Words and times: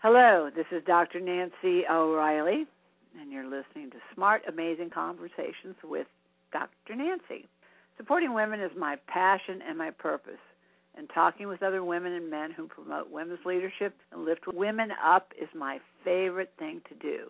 Hello, 0.00 0.48
this 0.54 0.66
is 0.70 0.84
Dr. 0.86 1.18
Nancy 1.18 1.84
O'Reilly, 1.90 2.66
and 3.20 3.32
you're 3.32 3.42
listening 3.42 3.90
to 3.90 3.96
Smart, 4.14 4.42
Amazing 4.46 4.90
Conversations 4.90 5.74
with 5.82 6.06
Dr. 6.52 6.94
Nancy. 6.94 7.48
Supporting 7.96 8.32
women 8.32 8.60
is 8.60 8.70
my 8.78 8.94
passion 9.08 9.60
and 9.68 9.76
my 9.76 9.90
purpose, 9.90 10.38
and 10.96 11.10
talking 11.12 11.48
with 11.48 11.64
other 11.64 11.82
women 11.82 12.12
and 12.12 12.30
men 12.30 12.52
who 12.52 12.68
promote 12.68 13.10
women's 13.10 13.44
leadership 13.44 13.92
and 14.12 14.24
lift 14.24 14.46
women 14.46 14.90
up 15.04 15.32
is 15.36 15.48
my 15.52 15.80
favorite 16.04 16.52
thing 16.60 16.80
to 16.88 16.94
do. 16.94 17.28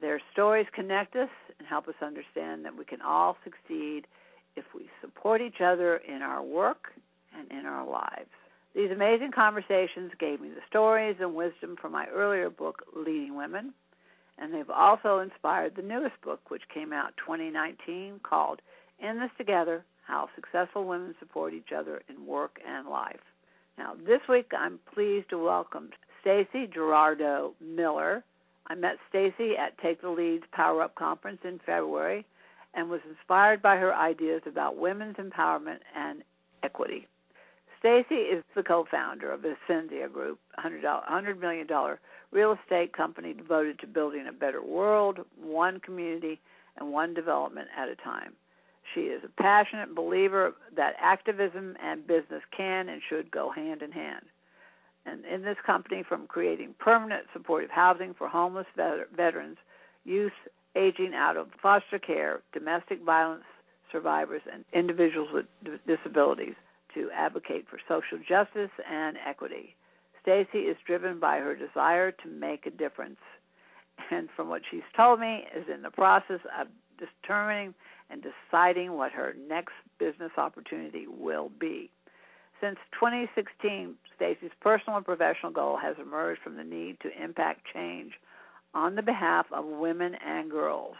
Their 0.00 0.20
stories 0.32 0.66
connect 0.74 1.14
us 1.14 1.30
and 1.60 1.68
help 1.68 1.86
us 1.86 1.94
understand 2.02 2.64
that 2.64 2.76
we 2.76 2.84
can 2.84 3.00
all 3.00 3.36
succeed 3.44 4.08
if 4.56 4.64
we 4.74 4.90
support 5.00 5.40
each 5.40 5.60
other 5.60 5.98
in 5.98 6.22
our 6.22 6.42
work 6.42 6.88
and 7.38 7.48
in 7.56 7.64
our 7.64 7.88
lives. 7.88 8.26
These 8.78 8.92
amazing 8.92 9.32
conversations 9.32 10.12
gave 10.20 10.40
me 10.40 10.50
the 10.50 10.60
stories 10.68 11.16
and 11.18 11.34
wisdom 11.34 11.74
from 11.80 11.90
my 11.90 12.06
earlier 12.14 12.48
book, 12.48 12.84
Leading 12.94 13.34
Women, 13.34 13.74
and 14.38 14.54
they've 14.54 14.70
also 14.70 15.18
inspired 15.18 15.74
the 15.74 15.82
newest 15.82 16.14
book, 16.22 16.48
which 16.48 16.62
came 16.72 16.92
out 16.92 17.12
2019, 17.16 18.20
called 18.22 18.62
In 19.00 19.18
This 19.18 19.32
Together 19.36 19.84
How 20.06 20.28
Successful 20.36 20.84
Women 20.84 21.16
Support 21.18 21.54
Each 21.54 21.72
Other 21.76 22.02
in 22.08 22.24
Work 22.24 22.60
and 22.64 22.88
Life. 22.88 23.18
Now, 23.78 23.94
this 24.06 24.20
week 24.28 24.52
I'm 24.56 24.78
pleased 24.94 25.28
to 25.30 25.42
welcome 25.42 25.90
Stacy 26.20 26.68
Gerardo 26.72 27.54
Miller. 27.60 28.22
I 28.68 28.76
met 28.76 28.98
Stacy 29.08 29.56
at 29.56 29.76
Take 29.78 30.02
the 30.02 30.10
Lead's 30.10 30.44
Power 30.52 30.82
Up 30.82 30.94
conference 30.94 31.40
in 31.42 31.58
February 31.66 32.24
and 32.74 32.88
was 32.88 33.00
inspired 33.10 33.60
by 33.60 33.74
her 33.74 33.92
ideas 33.92 34.42
about 34.46 34.76
women's 34.76 35.16
empowerment 35.16 35.80
and 35.96 36.22
equity. 36.62 37.08
Stacy 37.78 38.16
is 38.16 38.42
the 38.56 38.62
co-founder 38.62 39.30
of 39.30 39.42
the 39.42 39.54
Ascensia 39.68 40.12
Group, 40.12 40.38
$100 40.58 41.40
million 41.40 41.66
real 42.32 42.56
estate 42.60 42.92
company 42.92 43.32
devoted 43.32 43.78
to 43.78 43.86
building 43.86 44.26
a 44.28 44.32
better 44.32 44.62
world, 44.62 45.20
one 45.40 45.80
community, 45.80 46.40
and 46.76 46.92
one 46.92 47.14
development 47.14 47.68
at 47.76 47.88
a 47.88 47.96
time. 47.96 48.32
She 48.94 49.02
is 49.02 49.22
a 49.24 49.42
passionate 49.42 49.94
believer 49.94 50.54
that 50.76 50.94
activism 51.00 51.76
and 51.82 52.06
business 52.06 52.42
can 52.56 52.88
and 52.88 53.00
should 53.08 53.30
go 53.30 53.50
hand 53.50 53.82
in 53.82 53.92
hand. 53.92 54.24
And 55.06 55.24
in 55.24 55.42
this 55.42 55.56
company, 55.64 56.02
from 56.06 56.26
creating 56.26 56.74
permanent 56.78 57.26
supportive 57.32 57.70
housing 57.70 58.14
for 58.14 58.28
homeless 58.28 58.66
veterans, 59.16 59.56
youth 60.04 60.32
aging 60.76 61.14
out 61.14 61.36
of 61.36 61.48
foster 61.62 61.98
care, 61.98 62.40
domestic 62.52 63.02
violence 63.02 63.44
survivors, 63.90 64.42
and 64.52 64.64
individuals 64.72 65.28
with 65.32 65.46
disabilities, 65.86 66.54
to 66.94 67.10
advocate 67.14 67.66
for 67.68 67.78
social 67.88 68.18
justice 68.26 68.70
and 68.90 69.16
equity. 69.26 69.74
Stacy 70.22 70.58
is 70.58 70.76
driven 70.86 71.18
by 71.18 71.38
her 71.38 71.56
desire 71.56 72.12
to 72.12 72.28
make 72.28 72.66
a 72.66 72.70
difference, 72.70 73.20
and 74.10 74.28
from 74.36 74.48
what 74.48 74.62
she's 74.70 74.82
told 74.96 75.20
me, 75.20 75.44
is 75.56 75.64
in 75.72 75.82
the 75.82 75.90
process 75.90 76.40
of 76.58 76.68
determining 76.98 77.74
and 78.10 78.22
deciding 78.22 78.92
what 78.92 79.12
her 79.12 79.34
next 79.48 79.72
business 79.98 80.32
opportunity 80.36 81.06
will 81.06 81.50
be. 81.60 81.90
Since 82.60 82.78
2016, 82.92 83.94
Stacy's 84.16 84.50
personal 84.60 84.96
and 84.96 85.06
professional 85.06 85.52
goal 85.52 85.76
has 85.76 85.96
emerged 86.00 86.40
from 86.42 86.56
the 86.56 86.64
need 86.64 86.98
to 87.00 87.22
impact 87.22 87.60
change 87.72 88.14
on 88.74 88.96
the 88.96 89.02
behalf 89.02 89.46
of 89.52 89.64
women 89.64 90.14
and 90.26 90.50
girls. 90.50 90.96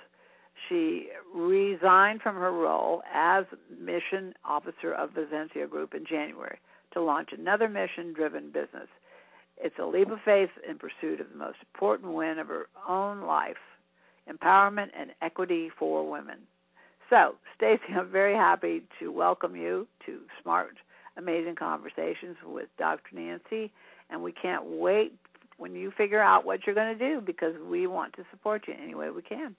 She 0.69 1.09
resigned 1.35 2.23
from 2.23 2.37
her 2.37 2.53
role 2.53 3.03
as 3.13 3.45
mission 3.79 4.35
officer 4.45 4.93
of 4.93 5.11
Ascensia 5.11 5.69
Group 5.69 5.95
in 5.95 6.05
January 6.05 6.59
to 6.93 7.03
launch 7.03 7.31
another 7.33 7.69
mission 7.69 8.13
driven 8.13 8.51
business. 8.51 8.89
It's 9.57 9.79
a 9.79 9.85
leap 9.85 10.11
of 10.11 10.19
faith 10.25 10.51
in 10.69 10.79
pursuit 10.79 11.21
of 11.21 11.31
the 11.31 11.39
most 11.39 11.59
important 11.75 12.13
win 12.13 12.39
of 12.39 12.49
her 12.49 12.67
own 12.89 13.23
life 13.23 13.57
empowerment 14.31 14.89
and 14.99 15.11
equity 15.23 15.71
for 15.79 16.09
women. 16.09 16.39
So, 17.11 17.37
Stacy, 17.57 17.95
I'm 17.97 18.11
very 18.11 18.35
happy 18.35 18.83
to 18.99 19.11
welcome 19.11 19.57
you 19.57 19.87
to 20.05 20.21
Smart 20.43 20.77
Amazing 21.17 21.57
Conversations 21.57 22.37
with 22.45 22.69
Dr. 22.79 23.15
Nancy, 23.15 23.73
and 24.11 24.23
we 24.23 24.33
can't 24.33 24.65
wait 24.65 25.15
when 25.57 25.75
you 25.75 25.91
figure 25.97 26.21
out 26.21 26.45
what 26.45 26.67
you're 26.67 26.75
going 26.75 26.97
to 26.97 27.09
do 27.09 27.21
because 27.21 27.55
we 27.69 27.87
want 27.87 28.13
to 28.15 28.25
support 28.31 28.65
you 28.69 28.75
any 28.81 28.95
way 28.95 29.11
we 29.11 29.23
can. 29.23 29.57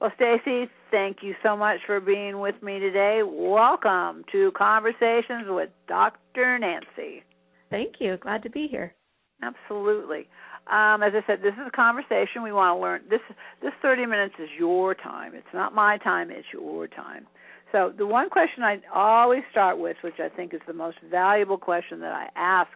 Well, 0.00 0.12
Stacy, 0.14 0.70
thank 0.92 1.18
you 1.22 1.34
so 1.42 1.56
much 1.56 1.80
for 1.84 1.98
being 1.98 2.38
with 2.38 2.54
me 2.62 2.78
today. 2.78 3.22
Welcome 3.24 4.24
to 4.30 4.52
Conversations 4.52 5.46
with 5.48 5.70
Dr. 5.88 6.56
Nancy. 6.56 7.24
Thank 7.68 7.94
you. 7.98 8.16
Glad 8.18 8.44
to 8.44 8.50
be 8.50 8.68
here. 8.68 8.94
Absolutely. 9.42 10.28
Um, 10.70 11.02
as 11.02 11.14
I 11.14 11.22
said, 11.26 11.40
this 11.42 11.54
is 11.54 11.66
a 11.66 11.74
conversation 11.74 12.44
we 12.44 12.52
want 12.52 12.76
to 12.76 12.80
learn. 12.80 13.02
This 13.10 13.20
this 13.60 13.72
30 13.82 14.06
minutes 14.06 14.34
is 14.38 14.48
your 14.56 14.94
time. 14.94 15.34
It's 15.34 15.46
not 15.52 15.74
my 15.74 15.98
time. 15.98 16.30
It's 16.30 16.46
your 16.52 16.86
time. 16.86 17.26
So 17.72 17.92
the 17.96 18.06
one 18.06 18.30
question 18.30 18.62
I 18.62 18.80
always 18.94 19.42
start 19.50 19.78
with, 19.78 19.96
which 20.02 20.20
I 20.20 20.28
think 20.28 20.54
is 20.54 20.60
the 20.68 20.72
most 20.72 20.98
valuable 21.10 21.58
question 21.58 21.98
that 22.00 22.12
I 22.12 22.28
ask, 22.36 22.70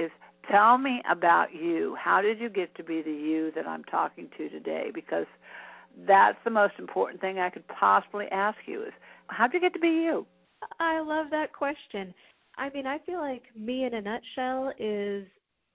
is 0.00 0.10
tell 0.50 0.78
me 0.78 1.00
about 1.08 1.54
you. 1.54 1.96
How 1.98 2.22
did 2.22 2.40
you 2.40 2.48
get 2.48 2.74
to 2.74 2.82
be 2.82 3.02
the 3.02 3.12
you 3.12 3.52
that 3.54 3.68
I'm 3.68 3.84
talking 3.84 4.28
to 4.36 4.48
today? 4.48 4.90
Because 4.92 5.26
that's 6.06 6.38
the 6.44 6.50
most 6.50 6.74
important 6.78 7.20
thing 7.20 7.38
I 7.38 7.50
could 7.50 7.66
possibly 7.68 8.26
ask 8.30 8.58
you 8.66 8.82
is 8.82 8.92
how'd 9.28 9.54
you 9.54 9.60
get 9.60 9.72
to 9.74 9.78
be 9.78 9.88
you? 9.88 10.26
I 10.78 11.00
love 11.00 11.26
that 11.30 11.52
question. 11.52 12.14
I 12.58 12.70
mean, 12.70 12.86
I 12.86 12.98
feel 13.00 13.20
like 13.20 13.42
me 13.54 13.84
in 13.84 13.94
a 13.94 14.00
nutshell 14.00 14.72
is 14.78 15.26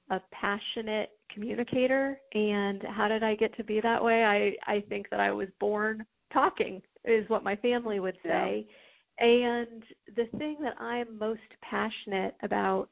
a 0.09 0.19
passionate 0.31 1.11
communicator 1.33 2.19
and 2.33 2.83
how 2.83 3.07
did 3.07 3.23
I 3.23 3.35
get 3.35 3.55
to 3.57 3.63
be 3.63 3.79
that 3.81 4.03
way? 4.03 4.23
I 4.23 4.71
I 4.71 4.81
think 4.89 5.09
that 5.09 5.19
I 5.19 5.31
was 5.31 5.47
born 5.59 6.05
talking 6.33 6.81
is 7.05 7.27
what 7.29 7.43
my 7.43 7.55
family 7.57 7.99
would 7.99 8.17
say. 8.23 8.65
Yeah. 9.19 9.25
And 9.25 9.83
the 10.15 10.25
thing 10.37 10.57
that 10.61 10.79
I'm 10.79 11.17
most 11.17 11.41
passionate 11.61 12.35
about 12.43 12.89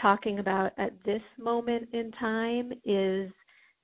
talking 0.00 0.38
about 0.38 0.72
at 0.78 0.92
this 1.04 1.22
moment 1.38 1.88
in 1.92 2.12
time 2.12 2.72
is 2.84 3.30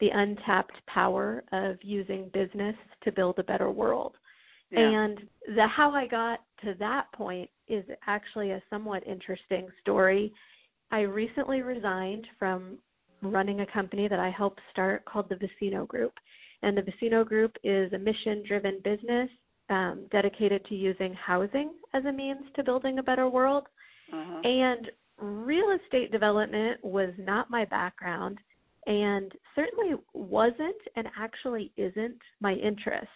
the 0.01 0.09
untapped 0.09 0.85
power 0.87 1.45
of 1.53 1.77
using 1.83 2.31
business 2.33 2.75
to 3.05 3.13
build 3.13 3.39
a 3.39 3.45
better 3.45 3.71
world. 3.71 4.17
Yeah. 4.71 4.81
And 4.81 5.21
the 5.55 5.67
how 5.67 5.91
I 5.91 6.07
got 6.07 6.41
to 6.65 6.75
that 6.79 7.13
point 7.13 7.51
is 7.69 7.85
actually 8.07 8.53
a 8.53 8.63
somewhat 8.71 9.07
interesting 9.07 9.69
story. 9.81 10.33
I 10.91 11.01
recently 11.01 11.63
resigned 11.63 12.27
from 12.39 12.79
running 13.23 13.61
a 13.61 13.67
company 13.67 14.09
that 14.09 14.19
I 14.19 14.31
helped 14.31 14.61
start 14.71 15.05
called 15.05 15.29
the 15.29 15.37
Vecino 15.37 15.87
Group. 15.87 16.13
And 16.63 16.77
the 16.77 16.83
Vecino 16.83 17.27
Group 17.27 17.57
is 17.65 17.93
a 17.93 17.99
mission 17.99 18.43
driven 18.47 18.81
business 18.83 19.29
um, 19.71 20.07
dedicated 20.11 20.65
to 20.67 20.75
using 20.75 21.15
housing 21.15 21.73
as 21.95 22.05
a 22.05 22.13
means 22.13 22.43
to 22.57 22.65
building 22.65 22.99
a 22.99 23.03
better 23.03 23.29
world. 23.29 23.65
Uh-huh. 24.13 24.41
And 24.45 24.91
real 25.19 25.77
estate 25.83 26.13
development 26.13 26.83
was 26.83 27.13
not 27.19 27.51
my 27.51 27.65
background 27.65 28.39
and 28.87 29.33
certainly 29.55 29.97
wasn't 30.13 30.81
and 30.97 31.07
actually 31.19 31.73
isn't 31.77 32.19
my 32.41 32.55
interest. 32.55 33.09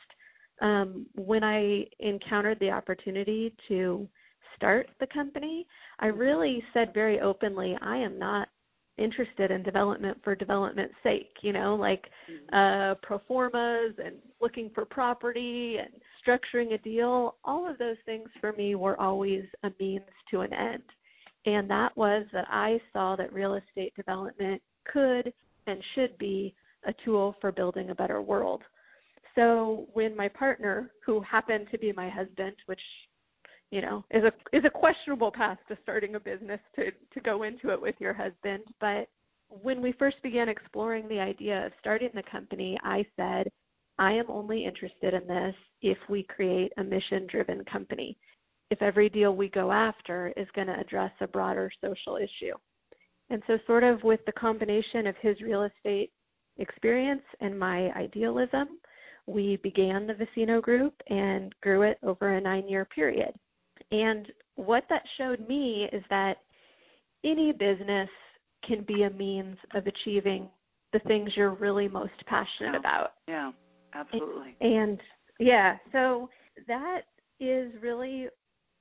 Um, 0.61 1.07
when 1.15 1.45
I 1.45 1.85
encountered 2.01 2.59
the 2.61 2.71
opportunity 2.71 3.53
to 3.69 4.09
start 4.55 4.89
the 5.01 5.07
company, 5.09 5.67
I 5.99 6.07
really 6.07 6.63
said 6.73 6.95
very 6.95 7.21
openly, 7.21 7.77
I 7.83 7.97
am 7.97 8.19
not 8.19 8.49
interested 8.99 9.51
in 9.51 9.63
development 9.63 10.17
for 10.25 10.35
development's 10.35 10.95
sake, 11.03 11.31
you 11.43 11.53
know, 11.53 11.75
like 11.75 12.05
mm-hmm. 12.31 12.55
uh, 12.55 12.95
pro 13.03 13.21
formas 13.29 13.93
and 14.03 14.17
looking 14.41 14.71
for 14.75 14.85
property 14.87 15.77
and 15.79 15.91
structuring 16.27 16.73
a 16.73 16.79
deal. 16.79 17.37
All 17.45 17.69
of 17.69 17.77
those 17.79 17.97
things 18.07 18.29
for 18.41 18.53
me 18.53 18.75
were 18.75 18.99
always 18.99 19.45
a 19.65 19.71
means 19.79 20.05
to 20.31 20.41
an 20.41 20.53
end. 20.53 20.83
And 21.45 21.71
that 21.71 21.97
was 21.97 22.25
that 22.33 22.47
I 22.51 22.81
saw 22.93 23.17
that 23.17 23.33
real 23.33 23.55
estate 23.55 23.95
development 23.95 24.63
could 24.91 25.33
and 25.67 25.83
should 25.95 26.17
be 26.19 26.55
a 26.87 26.93
tool 27.05 27.35
for 27.41 27.53
building 27.53 27.91
a 27.91 27.95
better 27.95 28.23
world. 28.23 28.63
So 29.35 29.87
when 29.93 30.17
my 30.17 30.29
partner, 30.29 30.91
who 31.05 31.21
happened 31.21 31.67
to 31.71 31.79
be 31.79 31.93
my 31.93 32.09
husband, 32.09 32.57
which 32.67 32.81
you 33.71 33.81
know 33.81 34.05
is 34.11 34.23
a 34.25 34.57
is 34.57 34.65
a 34.65 34.71
questionable 34.71 35.33
path 35.33 35.59
to 35.69 35.77
starting 35.83 36.15
a 36.15 36.21
business 36.21 36.61
to 36.77 36.91
to 36.91 37.21
go 37.21 37.43
into 37.43 37.71
it 37.71 37.81
with 37.81 37.97
your 37.99 38.15
husband, 38.15 38.63
but 38.81 39.09
when 39.49 39.81
we 39.81 39.93
first 39.93 40.17
began 40.23 40.49
exploring 40.49 41.09
the 41.09 41.21
idea 41.21 41.67
of 41.67 41.73
starting 41.79 42.11
the 42.15 42.23
company, 42.31 42.79
I 42.83 43.05
said, 43.17 43.51
I 43.99 44.13
am 44.13 44.27
only 44.29 44.65
interested 44.65 45.15
in 45.15 45.27
this 45.27 45.55
if 45.83 45.99
we 46.09 46.25
create 46.25 46.73
a 46.79 46.85
mission 46.85 47.27
driven 47.31 47.65
company. 47.65 48.17
If 48.71 48.83
every 48.83 49.09
deal 49.09 49.37
we 49.37 49.49
go 49.49 49.71
after 49.71 50.33
is 50.37 50.49
going 50.55 50.67
to 50.67 50.79
address 50.79 51.13
a 51.21 51.29
broader 51.29 51.71
social 51.81 52.17
issue. 52.17 52.55
And 53.31 53.43
so, 53.47 53.59
sort 53.67 53.83
of 53.83 54.03
with 54.03 54.21
the 54.27 54.33
combination 54.33 55.07
of 55.07 55.17
his 55.21 55.41
real 55.41 55.65
estate 55.65 56.11
experience 56.59 57.23
and 57.41 57.59
my 57.59 57.91
idealism, 57.93 58.79
we 59.27 59.59
began 59.63 60.07
the 60.07 60.15
Vecino 60.15 60.63
Group 60.63 60.95
and 61.09 61.53
grew 61.61 61.83
it 61.83 61.99
over 62.03 62.35
a 62.35 62.41
nine 62.41 62.69
year 62.69 62.85
period. 62.85 63.33
And 63.91 64.29
what 64.55 64.85
that 64.89 65.03
showed 65.19 65.47
me 65.49 65.89
is 65.93 66.03
that 66.11 66.39
any 67.25 67.53
business 67.53 68.09
can 68.67 68.83
be 68.83 69.03
a 69.03 69.11
means 69.11 69.57
of 69.75 69.87
achieving 69.87 70.49
the 70.93 70.99
things 71.01 71.31
you're 71.37 71.55
really 71.55 71.89
most 71.89 72.13
passionate 72.27 72.73
yeah. 72.73 72.79
about. 72.79 73.13
Yeah, 73.29 73.53
absolutely. 73.95 74.57
And, 74.61 74.73
and 74.73 75.01
yeah, 75.39 75.77
so 75.93 76.29
that 76.67 77.03
is 77.41 77.73
really 77.81 78.29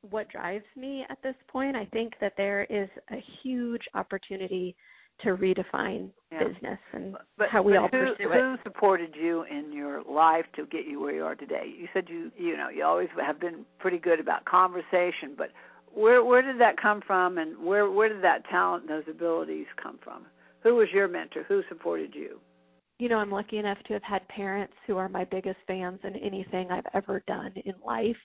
what 0.10 0.30
drives 0.30 0.66
me 0.76 1.06
at 1.10 1.22
this 1.24 1.36
point. 1.48 1.76
I 1.76 1.86
think 1.86 2.14
that 2.22 2.34
there 2.38 2.66
is 2.70 2.90
a 3.12 3.24
huge 3.42 3.84
opportunity 3.94 4.76
to 5.24 5.38
redefine 5.38 6.10
yeah. 6.32 6.44
business 6.44 6.80
and 6.92 7.16
but, 7.38 7.48
how 7.50 7.62
we 7.62 7.74
but 7.74 7.80
all 7.80 7.88
who, 7.88 8.06
pursue 8.12 8.24
who 8.24 8.32
it. 8.32 8.42
Who 8.42 8.56
supported 8.64 9.16
you 9.16 9.44
in 9.44 9.72
your 9.72 10.04
life 10.04 10.46
to 10.56 10.66
get 10.66 10.86
you 10.86 11.00
where 11.00 11.16
you 11.16 11.24
are 11.24 11.36
today? 11.36 11.74
You 11.78 11.88
said 11.94 12.06
you 12.10 12.32
you 12.38 12.58
know 12.58 12.70
you 12.70 12.84
always 12.84 13.08
have 13.24 13.40
been 13.40 13.66
pretty 13.80 13.98
good 13.98 14.20
about 14.20 14.44
conversation, 14.46 15.34
but 15.38 15.52
where 15.94 16.24
where 16.24 16.42
did 16.42 16.60
that 16.60 16.76
come 16.82 17.02
from, 17.06 17.38
and 17.38 17.58
where 17.64 17.90
where 17.90 18.10
did 18.10 18.24
that 18.24 18.48
talent, 18.50 18.84
and 18.84 18.90
those 18.90 19.10
abilities 19.10 19.68
come 19.82 19.98
from? 20.04 20.26
Who 20.64 20.76
was 20.76 20.90
your 20.94 21.08
mentor? 21.08 21.44
Who 21.48 21.62
supported 21.70 22.14
you? 22.14 22.40
You 23.00 23.10
know, 23.10 23.18
I'm 23.18 23.32
lucky 23.32 23.58
enough 23.58 23.78
to 23.88 23.94
have 23.94 24.04
had 24.04 24.28
parents 24.30 24.74
who 24.88 24.98
are 24.98 25.10
my 25.10 25.26
biggest 25.26 25.58
fans 25.68 26.00
in 26.04 26.16
anything 26.16 26.72
I've 26.72 26.86
ever 26.94 27.22
done 27.28 27.52
in 27.66 27.74
life. 27.86 28.16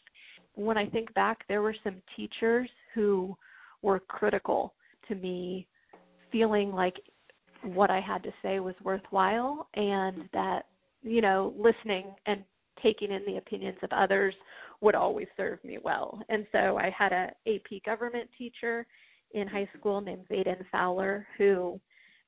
When 0.54 0.76
I 0.76 0.86
think 0.86 1.12
back, 1.14 1.46
there 1.48 1.62
were 1.62 1.76
some 1.82 2.02
teachers 2.16 2.68
who 2.94 3.36
were 3.82 4.00
critical 4.00 4.74
to 5.08 5.14
me 5.14 5.66
feeling 6.30 6.72
like 6.72 6.96
what 7.62 7.90
I 7.90 8.00
had 8.00 8.22
to 8.22 8.32
say 8.42 8.60
was 8.60 8.74
worthwhile 8.82 9.68
and 9.74 10.28
that, 10.32 10.66
you 11.02 11.20
know, 11.20 11.54
listening 11.58 12.14
and 12.26 12.42
taking 12.82 13.10
in 13.10 13.22
the 13.26 13.36
opinions 13.36 13.78
of 13.82 13.92
others 13.92 14.34
would 14.80 14.94
always 14.94 15.26
serve 15.36 15.62
me 15.64 15.78
well. 15.82 16.20
And 16.28 16.46
so 16.52 16.78
I 16.78 16.90
had 16.96 17.12
a 17.12 17.30
AP 17.46 17.82
government 17.84 18.28
teacher 18.38 18.86
in 19.32 19.46
high 19.46 19.68
school 19.78 20.00
named 20.00 20.26
Vaden 20.30 20.64
Fowler 20.72 21.26
who 21.38 21.78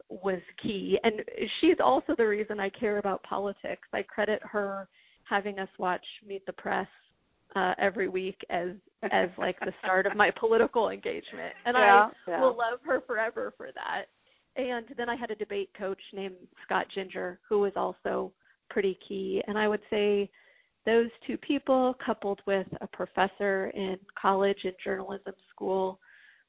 was 0.08 0.40
key 0.62 0.98
and 1.04 1.22
she's 1.60 1.78
also 1.82 2.14
the 2.16 2.26
reason 2.26 2.60
I 2.60 2.68
care 2.68 2.98
about 2.98 3.22
politics. 3.22 3.88
I 3.92 4.02
credit 4.02 4.40
her 4.44 4.88
having 5.24 5.58
us 5.58 5.68
watch 5.78 6.04
Meet 6.26 6.44
the 6.44 6.52
Press 6.52 6.86
uh 7.54 7.74
every 7.78 8.08
week 8.08 8.38
as 8.50 8.70
as 9.10 9.28
like 9.38 9.58
the 9.60 9.72
start 9.82 10.06
of 10.06 10.16
my 10.16 10.30
political 10.38 10.90
engagement. 10.90 11.54
And 11.64 11.76
yeah, 11.76 12.08
I 12.26 12.30
yeah. 12.30 12.40
will 12.40 12.56
love 12.56 12.78
her 12.84 13.02
forever 13.06 13.52
for 13.56 13.68
that. 13.74 14.04
And 14.56 14.86
then 14.96 15.08
I 15.08 15.16
had 15.16 15.30
a 15.30 15.34
debate 15.34 15.70
coach 15.78 16.00
named 16.12 16.34
Scott 16.64 16.86
Ginger 16.94 17.40
who 17.48 17.60
was 17.60 17.72
also 17.74 18.32
pretty 18.70 18.98
key. 19.06 19.42
And 19.46 19.56
I 19.56 19.66
would 19.68 19.80
say 19.90 20.30
those 20.84 21.08
two 21.26 21.36
people 21.38 21.96
coupled 22.04 22.40
with 22.46 22.66
a 22.80 22.86
professor 22.88 23.68
in 23.74 23.98
college 24.20 24.58
and 24.64 24.74
journalism 24.82 25.34
school 25.54 25.98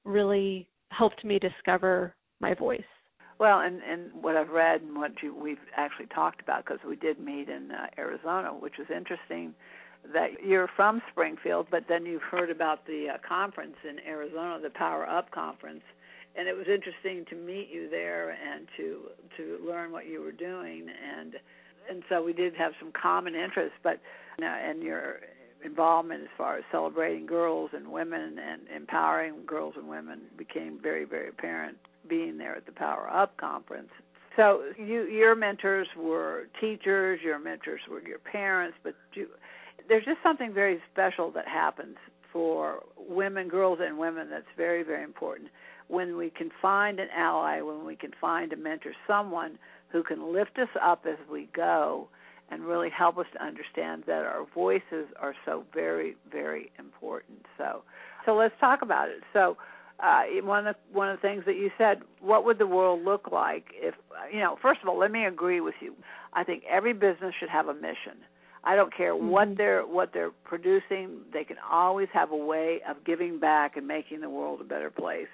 really 0.03 0.67
helped 0.89 1.23
me 1.23 1.39
discover 1.39 2.15
my 2.39 2.53
voice. 2.53 2.81
Well, 3.39 3.61
and 3.61 3.81
and 3.81 4.11
what 4.13 4.35
I've 4.35 4.49
read 4.49 4.81
and 4.81 4.95
what 4.95 5.11
you, 5.21 5.35
we've 5.35 5.57
actually 5.75 6.05
talked 6.07 6.41
about 6.41 6.65
because 6.65 6.79
we 6.87 6.95
did 6.95 7.19
meet 7.19 7.49
in 7.49 7.71
uh, 7.71 7.87
Arizona, 7.97 8.49
which 8.49 8.75
was 8.77 8.87
interesting 8.95 9.53
that 10.11 10.43
you're 10.45 10.69
from 10.75 11.01
Springfield, 11.11 11.67
but 11.71 11.85
then 11.87 12.05
you've 12.05 12.23
heard 12.23 12.49
about 12.49 12.85
the 12.85 13.07
uh, 13.13 13.17
conference 13.27 13.75
in 13.87 13.99
Arizona, 14.05 14.59
the 14.61 14.69
Power 14.69 15.07
Up 15.07 15.31
conference, 15.31 15.83
and 16.35 16.47
it 16.47 16.57
was 16.57 16.67
interesting 16.67 17.25
to 17.29 17.35
meet 17.35 17.69
you 17.71 17.89
there 17.89 18.31
and 18.31 18.67
to 18.77 19.09
to 19.37 19.59
learn 19.65 19.91
what 19.91 20.07
you 20.07 20.21
were 20.21 20.31
doing, 20.31 20.87
and 20.89 21.35
and 21.89 22.03
so 22.09 22.23
we 22.23 22.33
did 22.33 22.55
have 22.55 22.73
some 22.79 22.91
common 22.91 23.35
interests, 23.35 23.77
but 23.83 23.99
uh, 24.41 24.45
and 24.45 24.81
your 24.81 25.19
involvement 25.63 26.21
as 26.21 26.29
far 26.37 26.57
as 26.57 26.63
celebrating 26.71 27.25
girls 27.25 27.69
and 27.73 27.87
women 27.87 28.37
and 28.37 28.61
empowering 28.75 29.35
girls 29.45 29.75
and 29.77 29.87
women 29.87 30.21
became 30.37 30.79
very 30.81 31.05
very 31.05 31.29
apparent 31.29 31.77
being 32.09 32.37
there 32.37 32.55
at 32.55 32.65
the 32.65 32.71
Power 32.71 33.09
Up 33.09 33.37
conference. 33.37 33.89
So 34.35 34.63
you 34.77 35.03
your 35.03 35.35
mentors 35.35 35.87
were 35.95 36.47
teachers, 36.59 37.19
your 37.23 37.39
mentors 37.39 37.81
were 37.89 38.01
your 38.01 38.19
parents, 38.19 38.77
but 38.83 38.95
you 39.13 39.27
there's 39.87 40.05
just 40.05 40.19
something 40.23 40.53
very 40.53 40.79
special 40.91 41.31
that 41.31 41.47
happens 41.47 41.97
for 42.31 42.79
women, 42.97 43.47
girls, 43.47 43.79
and 43.81 43.97
women 43.97 44.29
that's 44.29 44.45
very, 44.57 44.83
very 44.83 45.03
important. 45.03 45.49
When 45.87 46.17
we 46.17 46.29
can 46.29 46.49
find 46.61 46.99
an 46.99 47.09
ally, 47.15 47.61
when 47.61 47.85
we 47.85 47.95
can 47.95 48.11
find 48.19 48.51
a 48.53 48.57
mentor, 48.57 48.93
someone 49.05 49.59
who 49.89 50.03
can 50.03 50.33
lift 50.33 50.57
us 50.57 50.69
up 50.81 51.05
as 51.07 51.17
we 51.31 51.49
go 51.55 52.07
and 52.49 52.63
really 52.63 52.89
help 52.89 53.17
us 53.17 53.25
to 53.33 53.43
understand 53.43 54.03
that 54.07 54.23
our 54.25 54.45
voices 54.53 55.07
are 55.21 55.35
so 55.45 55.63
very, 55.73 56.15
very 56.31 56.71
important. 56.79 57.45
So, 57.57 57.83
so 58.25 58.35
let's 58.35 58.55
talk 58.59 58.81
about 58.81 59.09
it. 59.09 59.21
So, 59.31 59.57
uh, 59.99 60.23
one 60.41 60.67
of 60.67 60.75
the, 60.75 60.97
one 60.97 61.09
of 61.09 61.17
the 61.17 61.21
things 61.21 61.43
that 61.45 61.55
you 61.55 61.69
said, 61.77 62.01
what 62.19 62.43
would 62.43 62.57
the 62.57 62.67
world 62.67 63.05
look 63.05 63.31
like 63.31 63.65
if 63.73 63.93
you 64.33 64.39
know? 64.39 64.57
First 64.61 64.81
of 64.81 64.89
all, 64.89 64.97
let 64.97 65.11
me 65.11 65.25
agree 65.25 65.61
with 65.61 65.75
you. 65.79 65.93
I 66.33 66.43
think 66.43 66.63
every 66.69 66.93
business 66.93 67.33
should 67.39 67.49
have 67.49 67.67
a 67.67 67.73
mission 67.73 68.17
I 68.63 68.75
don't 68.75 68.95
care 68.95 69.13
mm-hmm. 69.13 69.27
what 69.27 69.57
they're 69.57 69.85
what 69.85 70.13
they're 70.13 70.31
producing. 70.43 71.21
They 71.31 71.43
can 71.43 71.57
always 71.69 72.07
have 72.13 72.31
a 72.31 72.37
way 72.37 72.81
of 72.87 73.03
giving 73.05 73.39
back 73.39 73.77
and 73.77 73.87
making 73.87 74.21
the 74.21 74.29
world 74.29 74.61
a 74.61 74.63
better 74.63 74.89
place. 74.89 75.27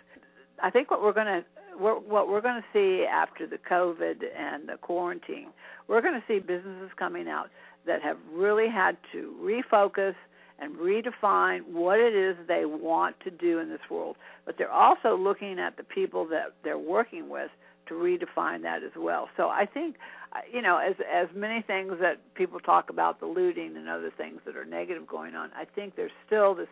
I 0.62 0.70
think 0.70 0.92
what 0.92 1.02
we're 1.02 1.14
going 1.14 1.28
to 1.28 1.44
what 1.78 2.28
we're 2.28 2.42
going 2.42 2.62
to 2.62 2.68
see 2.74 3.06
after 3.06 3.48
the 3.48 3.58
COVID 3.58 4.18
and 4.38 4.68
the 4.68 4.76
quarantine, 4.82 5.48
we're 5.88 6.02
going 6.02 6.16
to 6.16 6.24
see 6.28 6.40
businesses 6.40 6.90
coming 6.98 7.30
out 7.30 7.50
that 7.86 8.02
have 8.02 8.18
really 8.34 8.68
had 8.68 8.98
to 9.14 9.34
refocus 9.42 10.16
and 10.62 10.76
redefine 10.76 11.66
what 11.72 12.00
it 12.00 12.14
is 12.14 12.36
they 12.48 12.66
want 12.66 13.16
to 13.22 13.32
do 13.32 13.60
in 13.60 13.70
this 13.70 13.80
world. 13.90 14.18
But 14.46 14.58
they're 14.58 14.72
also 14.72 15.16
looking 15.16 15.58
at 15.58 15.78
the 15.78 15.84
people 15.84 16.28
that 16.28 16.54
they're 16.64 16.78
working 16.78 17.30
with 17.30 17.50
to 17.88 17.94
redefine 17.94 18.62
that 18.64 18.84
as 18.84 18.92
well. 18.98 19.30
So 19.38 19.48
I 19.48 19.66
think 19.66 19.96
you 20.52 20.62
know, 20.62 20.78
as 20.78 20.96
as 21.12 21.28
many 21.36 21.62
things 21.62 21.94
that 22.02 22.18
people 22.36 22.60
talk 22.60 22.90
about 22.90 23.20
the 23.20 23.26
looting 23.26 23.76
and 23.76 23.88
other 23.90 24.12
things 24.18 24.40
that 24.46 24.56
are 24.56 24.66
negative 24.66 25.08
going 25.08 25.36
on, 25.36 25.50
I 25.56 25.66
think 25.66 25.96
there's 25.96 26.12
still 26.26 26.54
this 26.54 26.68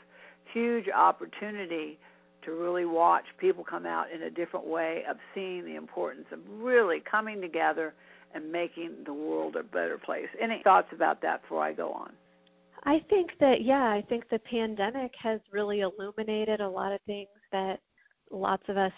huge 0.54 0.88
opportunity 0.89 1.98
to 2.44 2.51
really 2.51 2.86
watch 2.86 3.25
people 3.38 3.63
come 3.63 3.86
out 3.86 4.12
in 4.12 4.24
a 4.24 4.30
different 4.30 4.68
way 4.68 5.04
of 5.09 5.18
seeing 5.33 5.65
the 5.65 5.75
importance 5.75 6.25
of 6.31 6.39
really 6.59 7.01
coming 7.09 7.42
together 7.42 7.94
and 8.33 8.51
making 8.51 8.92
the 9.06 9.13
world 9.13 9.56
a 9.56 9.63
better 9.63 9.98
place. 9.98 10.27
Any 10.42 10.62
thoughts 10.63 10.88
about 10.94 11.21
that 11.24 11.42
before 11.42 11.63
I 11.63 11.74
go 11.74 11.92
on? 11.92 12.13
I 12.83 13.00
think 13.09 13.31
that 13.39 13.63
yeah, 13.63 13.83
I 13.83 14.04
think 14.07 14.30
the 14.30 14.39
pandemic 14.39 15.12
has 15.21 15.42
really 15.51 15.81
illuminated 15.81 16.62
a 16.62 16.69
lot 16.69 16.94
of 16.94 17.01
things 17.06 17.27
that 17.51 17.80
lots 18.31 18.63
of 18.69 18.77
us 18.77 18.94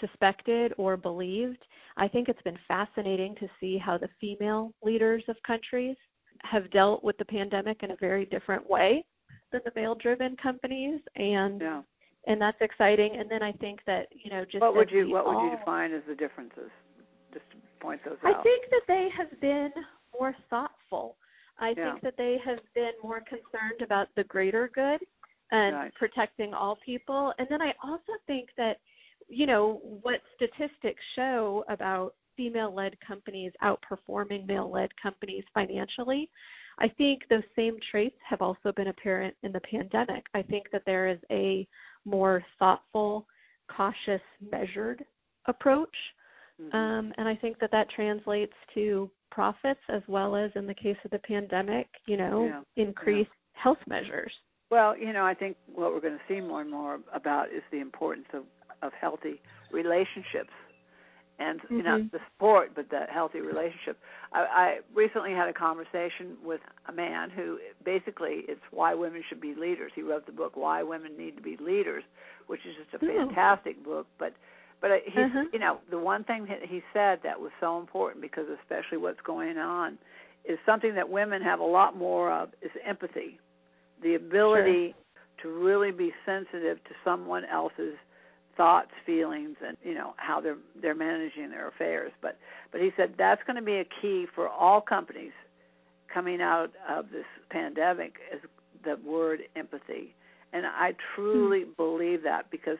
suspected 0.00 0.72
or 0.78 0.96
believed. 0.96 1.62
I 2.00 2.08
think 2.08 2.28
it's 2.28 2.42
been 2.42 2.58
fascinating 2.66 3.34
to 3.36 3.48
see 3.60 3.78
how 3.78 3.98
the 3.98 4.08
female 4.20 4.72
leaders 4.82 5.22
of 5.28 5.36
countries 5.46 5.96
have 6.42 6.70
dealt 6.70 7.04
with 7.04 7.16
the 7.18 7.26
pandemic 7.26 7.82
in 7.82 7.90
a 7.90 7.96
very 7.96 8.24
different 8.24 8.68
way 8.68 9.04
than 9.52 9.60
the 9.64 9.72
male 9.76 9.94
driven 9.94 10.34
companies 10.36 11.00
and 11.16 11.60
yeah. 11.60 11.82
and 12.26 12.40
that's 12.40 12.56
exciting 12.62 13.16
and 13.18 13.30
then 13.30 13.42
I 13.42 13.52
think 13.52 13.80
that 13.86 14.06
you 14.12 14.30
know 14.30 14.44
just 14.44 14.62
what 14.62 14.74
would 14.74 14.90
you 14.90 15.10
what 15.10 15.26
all, 15.26 15.44
would 15.44 15.50
you 15.50 15.58
define 15.58 15.92
as 15.92 16.02
the 16.08 16.14
differences 16.14 16.70
just 17.32 17.44
to 17.50 17.56
point 17.80 18.00
those 18.04 18.16
out. 18.24 18.36
I 18.36 18.42
think 18.42 18.64
that 18.70 18.82
they 18.88 19.08
have 19.16 19.40
been 19.40 19.70
more 20.18 20.34
thoughtful. 20.48 21.16
I 21.58 21.74
yeah. 21.76 21.92
think 21.92 22.02
that 22.02 22.14
they 22.16 22.38
have 22.44 22.58
been 22.74 22.92
more 23.02 23.20
concerned 23.20 23.82
about 23.82 24.08
the 24.16 24.24
greater 24.24 24.70
good 24.74 25.00
and 25.52 25.74
right. 25.76 25.94
protecting 25.94 26.54
all 26.54 26.78
people. 26.84 27.32
And 27.38 27.46
then 27.50 27.60
I 27.60 27.72
also 27.84 28.12
think 28.26 28.48
that 28.56 28.78
you 29.30 29.46
know, 29.46 29.80
what 30.02 30.20
statistics 30.34 31.02
show 31.16 31.64
about 31.68 32.14
female 32.36 32.74
led 32.74 32.96
companies 33.06 33.52
outperforming 33.62 34.46
male 34.46 34.70
led 34.70 34.90
companies 35.00 35.44
financially, 35.54 36.28
I 36.78 36.88
think 36.88 37.22
those 37.28 37.42
same 37.54 37.76
traits 37.90 38.16
have 38.28 38.40
also 38.40 38.72
been 38.74 38.88
apparent 38.88 39.34
in 39.42 39.52
the 39.52 39.60
pandemic. 39.60 40.24
I 40.34 40.42
think 40.42 40.64
that 40.72 40.82
there 40.86 41.08
is 41.08 41.18
a 41.30 41.66
more 42.04 42.42
thoughtful, 42.58 43.26
cautious, 43.74 44.22
measured 44.50 45.04
approach. 45.46 45.94
Mm-hmm. 46.60 46.76
Um, 46.76 47.12
and 47.18 47.28
I 47.28 47.36
think 47.36 47.58
that 47.60 47.70
that 47.72 47.90
translates 47.90 48.54
to 48.74 49.10
profits 49.30 49.80
as 49.88 50.02
well 50.08 50.34
as 50.34 50.50
in 50.56 50.66
the 50.66 50.74
case 50.74 50.96
of 51.04 51.10
the 51.10 51.18
pandemic, 51.20 51.86
you 52.06 52.16
know, 52.16 52.46
yeah. 52.46 52.82
increased 52.82 53.30
yeah. 53.30 53.62
health 53.62 53.78
measures. 53.86 54.32
Well, 54.70 54.96
you 54.96 55.12
know, 55.12 55.24
I 55.24 55.34
think 55.34 55.56
what 55.66 55.92
we're 55.92 56.00
going 56.00 56.18
to 56.18 56.34
see 56.34 56.40
more 56.40 56.60
and 56.60 56.70
more 56.70 57.00
about 57.12 57.48
is 57.48 57.62
the 57.72 57.80
importance 57.80 58.26
of 58.32 58.44
of 58.82 58.92
healthy 59.00 59.40
relationships 59.72 60.52
and 61.38 61.60
mm-hmm. 61.62 61.80
not 61.80 62.12
the 62.12 62.18
sport 62.36 62.72
but 62.74 62.88
the 62.90 63.00
healthy 63.12 63.40
relationship 63.40 63.98
I, 64.32 64.40
I 64.40 64.78
recently 64.94 65.32
had 65.32 65.48
a 65.48 65.52
conversation 65.52 66.36
with 66.44 66.60
a 66.86 66.92
man 66.92 67.30
who 67.30 67.58
basically 67.84 68.44
it's 68.46 68.60
why 68.70 68.94
women 68.94 69.22
should 69.28 69.40
be 69.40 69.54
leaders 69.54 69.92
he 69.94 70.02
wrote 70.02 70.26
the 70.26 70.32
book 70.32 70.52
why 70.54 70.82
women 70.82 71.16
need 71.16 71.36
to 71.36 71.42
be 71.42 71.56
leaders 71.56 72.04
which 72.46 72.60
is 72.66 72.74
just 72.76 73.02
a 73.02 73.06
Ooh. 73.06 73.26
fantastic 73.26 73.82
book 73.84 74.06
but 74.18 74.34
but 74.80 74.90
he's 75.06 75.16
uh-huh. 75.16 75.44
you 75.52 75.58
know 75.58 75.80
the 75.90 75.98
one 75.98 76.24
thing 76.24 76.46
that 76.46 76.60
he 76.68 76.82
said 76.92 77.18
that 77.22 77.40
was 77.40 77.50
so 77.60 77.78
important 77.78 78.22
because 78.22 78.46
especially 78.62 78.98
what's 78.98 79.20
going 79.22 79.56
on 79.58 79.98
is 80.44 80.58
something 80.64 80.94
that 80.94 81.08
women 81.08 81.42
have 81.42 81.60
a 81.60 81.64
lot 81.64 81.96
more 81.96 82.32
of 82.32 82.50
is 82.62 82.70
empathy 82.86 83.38
the 84.02 84.14
ability 84.14 84.94
sure. 85.42 85.52
to 85.52 85.64
really 85.64 85.90
be 85.90 86.12
sensitive 86.26 86.82
to 86.84 86.90
someone 87.04 87.44
else's 87.46 87.94
thoughts, 88.56 88.90
feelings, 89.06 89.56
and 89.66 89.76
you 89.82 89.94
know 89.94 90.14
how 90.16 90.40
they're 90.40 90.58
they're 90.80 90.94
managing 90.94 91.50
their 91.50 91.68
affairs. 91.68 92.12
But 92.20 92.38
but 92.72 92.80
he 92.80 92.90
said 92.96 93.14
that's 93.18 93.42
going 93.46 93.56
to 93.56 93.62
be 93.62 93.76
a 93.76 93.86
key 94.00 94.26
for 94.34 94.48
all 94.48 94.80
companies 94.80 95.32
coming 96.12 96.40
out 96.40 96.70
of 96.88 97.10
this 97.10 97.26
pandemic 97.50 98.14
is 98.34 98.40
the 98.84 98.96
word 99.08 99.40
empathy, 99.56 100.14
and 100.52 100.66
I 100.66 100.94
truly 101.14 101.62
mm-hmm. 101.62 101.72
believe 101.76 102.22
that 102.24 102.50
because 102.50 102.78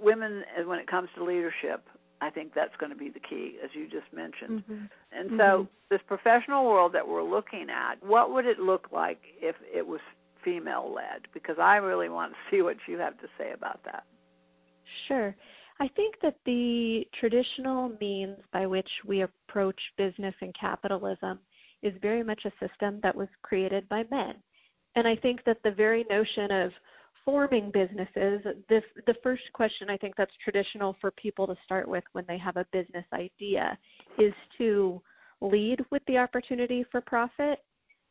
women, 0.00 0.44
when 0.66 0.78
it 0.78 0.86
comes 0.86 1.08
to 1.16 1.24
leadership, 1.24 1.86
I 2.20 2.30
think 2.30 2.54
that's 2.54 2.74
going 2.78 2.90
to 2.90 2.96
be 2.98 3.10
the 3.10 3.20
key, 3.20 3.56
as 3.62 3.70
you 3.74 3.84
just 3.84 4.12
mentioned. 4.12 4.62
Mm-hmm. 4.62 4.84
And 5.12 5.30
so, 5.30 5.36
mm-hmm. 5.36 5.62
this 5.90 6.00
professional 6.06 6.64
world 6.64 6.92
that 6.94 7.06
we're 7.06 7.22
looking 7.22 7.66
at, 7.70 8.02
what 8.02 8.32
would 8.32 8.46
it 8.46 8.58
look 8.58 8.88
like 8.92 9.18
if 9.40 9.56
it 9.72 9.86
was 9.86 10.00
female 10.44 10.92
led? 10.94 11.28
Because 11.32 11.56
I 11.58 11.76
really 11.76 12.08
want 12.08 12.32
to 12.32 12.38
see 12.50 12.62
what 12.62 12.76
you 12.86 12.98
have 12.98 13.18
to 13.20 13.26
say 13.38 13.52
about 13.52 13.80
that. 13.84 14.04
Sure. 15.08 15.34
I 15.80 15.88
think 15.88 16.14
that 16.22 16.36
the 16.46 17.04
traditional 17.18 17.96
means 18.00 18.38
by 18.52 18.66
which 18.66 18.88
we 19.04 19.22
approach 19.22 19.80
business 19.96 20.34
and 20.40 20.54
capitalism 20.58 21.40
is 21.82 21.92
very 22.00 22.22
much 22.22 22.42
a 22.44 22.66
system 22.66 23.00
that 23.02 23.14
was 23.14 23.28
created 23.42 23.88
by 23.88 24.04
men. 24.10 24.34
And 24.96 25.08
I 25.08 25.16
think 25.16 25.40
that 25.44 25.58
the 25.64 25.72
very 25.72 26.04
notion 26.08 26.50
of 26.50 26.70
forming 27.24 27.70
businesses, 27.72 28.42
this 28.68 28.84
the 29.06 29.14
first 29.22 29.42
question 29.52 29.90
I 29.90 29.96
think 29.96 30.14
that's 30.16 30.32
traditional 30.42 30.96
for 31.00 31.10
people 31.12 31.46
to 31.46 31.56
start 31.64 31.88
with 31.88 32.04
when 32.12 32.24
they 32.28 32.38
have 32.38 32.56
a 32.56 32.66
business 32.72 33.06
idea 33.12 33.76
is 34.18 34.32
to 34.58 35.02
lead 35.40 35.80
with 35.90 36.02
the 36.06 36.18
opportunity 36.18 36.84
for 36.92 37.00
profit. 37.00 37.58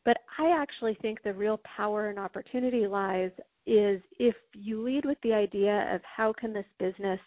But 0.04 0.18
I 0.38 0.50
actually 0.50 0.96
think 1.00 1.22
the 1.22 1.32
real 1.32 1.60
power 1.76 2.10
and 2.10 2.18
opportunity 2.18 2.86
lies 2.86 3.30
is 3.66 4.02
if 4.18 4.34
you 4.52 4.82
lead 4.82 5.04
with 5.04 5.18
the 5.22 5.32
idea 5.32 5.88
of 5.94 6.02
how 6.04 6.32
can 6.32 6.52
this 6.52 6.66
business 6.78 7.20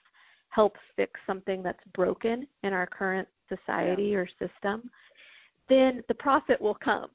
help 0.49 0.75
fix 0.95 1.19
something 1.25 1.63
that's 1.63 1.79
broken 1.95 2.47
in 2.63 2.73
our 2.73 2.85
current 2.85 3.27
society 3.49 4.09
yeah. 4.11 4.17
or 4.17 4.29
system, 4.39 4.89
then 5.69 6.03
the 6.07 6.13
profit 6.13 6.61
will 6.61 6.75
come. 6.75 7.09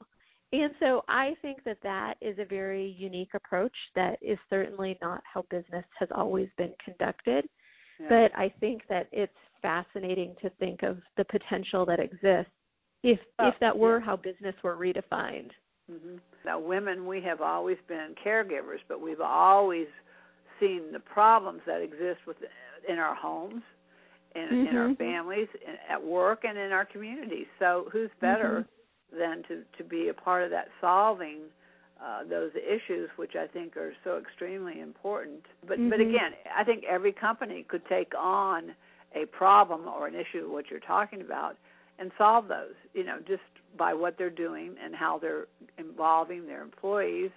And 0.51 0.71
so 0.79 1.03
I 1.07 1.33
think 1.41 1.63
that 1.63 1.79
that 1.81 2.15
is 2.21 2.37
a 2.37 2.45
very 2.45 2.95
unique 2.97 3.33
approach 3.33 3.73
that 3.95 4.19
is 4.21 4.37
certainly 4.49 4.97
not 5.01 5.23
how 5.31 5.45
business 5.49 5.85
has 5.97 6.09
always 6.13 6.47
been 6.57 6.73
conducted. 6.83 7.45
Yeah. 7.99 8.07
But 8.09 8.37
I 8.37 8.53
think 8.59 8.83
that 8.87 9.07
it's 9.11 9.33
fascinating 9.61 10.35
to 10.41 10.51
think 10.59 10.83
of 10.83 10.99
the 11.17 11.25
potential 11.25 11.85
that 11.87 11.99
exists 11.99 12.51
if 13.03 13.19
oh, 13.39 13.49
if 13.49 13.55
that 13.59 13.77
were 13.77 13.99
yeah. 13.99 14.05
how 14.05 14.15
business 14.15 14.55
were 14.63 14.75
redefined. 14.75 15.51
Mm-hmm. 15.91 16.15
Now, 16.45 16.59
women, 16.59 17.05
we 17.05 17.21
have 17.21 17.41
always 17.41 17.77
been 17.87 18.15
caregivers, 18.25 18.79
but 18.87 19.01
we've 19.01 19.21
always 19.21 19.87
seen 20.59 20.91
the 20.91 20.99
problems 20.99 21.61
that 21.65 21.81
exist 21.81 22.19
with 22.25 22.37
in 22.87 22.99
our 22.99 23.15
homes, 23.15 23.61
in, 24.35 24.41
mm-hmm. 24.41 24.67
in 24.67 24.77
our 24.77 24.87
mm-hmm. 24.87 24.93
families, 24.93 25.47
in, 25.65 25.75
at 25.89 26.01
work, 26.03 26.43
and 26.43 26.57
in 26.57 26.71
our 26.71 26.85
communities. 26.85 27.47
So, 27.59 27.89
who's 27.91 28.09
better? 28.21 28.49
Mm-hmm 28.49 28.69
then 29.17 29.43
to 29.47 29.63
to 29.77 29.83
be 29.83 30.09
a 30.09 30.13
part 30.13 30.43
of 30.43 30.49
that 30.49 30.67
solving 30.81 31.41
uh, 32.03 32.23
those 32.29 32.51
issues, 32.55 33.09
which 33.15 33.33
I 33.35 33.47
think 33.47 33.77
are 33.77 33.93
so 34.03 34.17
extremely 34.17 34.81
important. 34.81 35.41
But 35.67 35.79
mm-hmm. 35.79 35.89
but 35.89 35.99
again, 35.99 36.31
I 36.55 36.63
think 36.63 36.83
every 36.89 37.11
company 37.11 37.65
could 37.67 37.85
take 37.87 38.13
on 38.17 38.71
a 39.15 39.25
problem 39.27 39.87
or 39.87 40.07
an 40.07 40.15
issue, 40.15 40.51
what 40.51 40.71
you're 40.71 40.79
talking 40.79 41.21
about, 41.21 41.57
and 41.99 42.11
solve 42.17 42.47
those. 42.47 42.75
You 42.93 43.03
know, 43.03 43.17
just 43.27 43.41
by 43.77 43.93
what 43.93 44.17
they're 44.17 44.29
doing 44.29 44.75
and 44.83 44.95
how 44.95 45.19
they're 45.19 45.47
involving 45.77 46.45
their 46.45 46.61
employees 46.61 47.31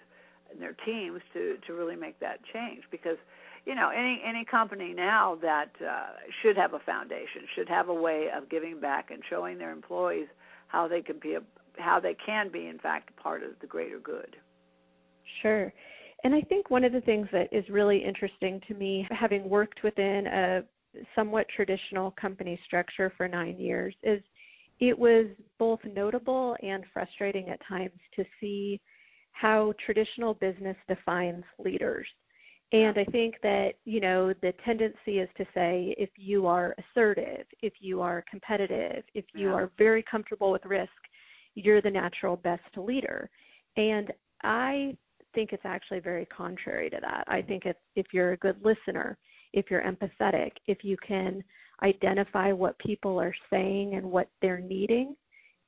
and 0.50 0.60
their 0.60 0.76
teams 0.84 1.20
to 1.32 1.56
to 1.66 1.72
really 1.72 1.96
make 1.96 2.18
that 2.20 2.40
change. 2.52 2.84
Because 2.90 3.16
you 3.64 3.75
know, 3.75 3.90
any 3.90 4.22
any 4.25 4.44
company 4.44 4.92
now 4.94 5.36
that 5.42 5.70
uh, 5.80 6.06
should 6.42 6.56
have 6.56 6.75
a 6.75 6.78
foundation, 6.80 7.42
should 7.54 7.68
have 7.68 7.88
a 7.88 7.94
way 7.94 8.28
of 8.34 8.48
giving 8.48 8.80
back 8.80 9.10
and 9.10 9.22
showing 9.28 9.58
their 9.58 9.72
employees 9.72 10.28
how 10.68 10.86
they 10.88 11.02
can 11.02 11.18
be 11.18 11.34
a, 11.34 11.40
how 11.78 12.00
they 12.00 12.14
can 12.14 12.50
be, 12.50 12.66
in 12.66 12.78
fact, 12.78 13.14
part 13.16 13.42
of 13.42 13.50
the 13.60 13.66
greater 13.66 13.98
good. 13.98 14.36
Sure. 15.42 15.72
And 16.25 16.34
I 16.34 16.40
think 16.40 16.70
one 16.70 16.84
of 16.84 16.92
the 16.92 17.00
things 17.02 17.28
that 17.32 17.52
is 17.52 17.64
really 17.68 18.02
interesting 18.02 18.60
to 18.68 18.75
me, 18.75 19.06
having 19.10 19.48
worked 19.48 19.82
within 19.82 20.26
a 20.26 20.62
somewhat 21.14 21.46
traditional 21.54 22.12
company 22.12 22.58
structure 22.64 23.12
for 23.16 23.28
nine 23.28 23.58
years, 23.58 23.94
is 24.02 24.22
it 24.80 24.99
was 24.99 25.26
both 25.59 25.80
notable 25.85 26.56
and 26.62 26.85
frustrating 26.92 27.49
at 27.49 27.61
times 27.66 27.99
to 28.14 28.25
see 28.40 28.80
how 29.33 29.73
traditional 29.85 30.35
business 30.35 30.76
defines 30.88 31.45
leaders. 31.59 32.06
And 32.73 32.99
I 32.99 33.04
think 33.04 33.37
that, 33.42 33.75
you 33.85 34.00
know, 34.00 34.35
the 34.42 34.52
tendency 34.64 35.18
is 35.18 35.28
to 35.37 35.45
say 35.54 35.95
if 35.97 36.11
you 36.16 36.47
are 36.47 36.75
assertive, 36.78 37.47
if 37.62 37.75
you 37.80 38.00
are 38.00 38.25
competitive, 38.28 39.04
if 39.14 39.25
you 39.35 39.49
yeah. 39.49 39.54
are 39.54 39.71
very 39.78 40.02
comfortable 40.02 40.50
with 40.50 40.64
risk, 40.64 40.90
you're 41.54 41.80
the 41.80 41.90
natural 41.90 42.37
best 42.37 42.76
leader. 42.76 43.30
And 43.76 44.12
I 44.42 44.97
think 45.35 45.52
it's 45.52 45.64
actually 45.64 46.00
very 46.00 46.26
contrary 46.26 46.90
to 46.90 46.99
that. 47.00 47.25
I 47.28 47.40
think 47.40 47.66
if 47.66 47.76
if 47.95 48.06
you're 48.12 48.33
a 48.33 48.37
good 48.38 48.56
listener, 48.64 49.16
if 49.52 49.70
you're 49.70 49.82
empathetic, 49.82 50.52
if 50.66 50.78
you 50.82 50.96
can 51.06 51.42
identify 51.82 52.52
what 52.52 52.78
people 52.78 53.20
are 53.20 53.34
saying 53.50 53.94
and 53.94 54.04
what 54.04 54.28
they're 54.40 54.60
needing 54.60 55.14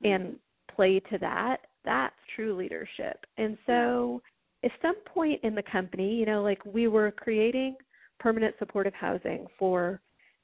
mm-hmm. 0.03 0.11
and 0.11 0.35
play 0.75 0.99
to 1.11 1.17
that, 1.19 1.57
that's 1.85 2.15
true 2.35 2.55
leadership. 2.55 3.25
And 3.37 3.57
so 3.65 4.21
at 4.63 4.71
some 4.81 4.95
point 5.05 5.39
in 5.43 5.55
the 5.55 5.63
company, 5.63 6.15
you 6.15 6.25
know, 6.25 6.43
like 6.43 6.63
we 6.65 6.87
were 6.87 7.11
creating 7.11 7.75
permanent 8.19 8.55
supportive 8.59 8.93
housing 8.93 9.45
for 9.57 10.01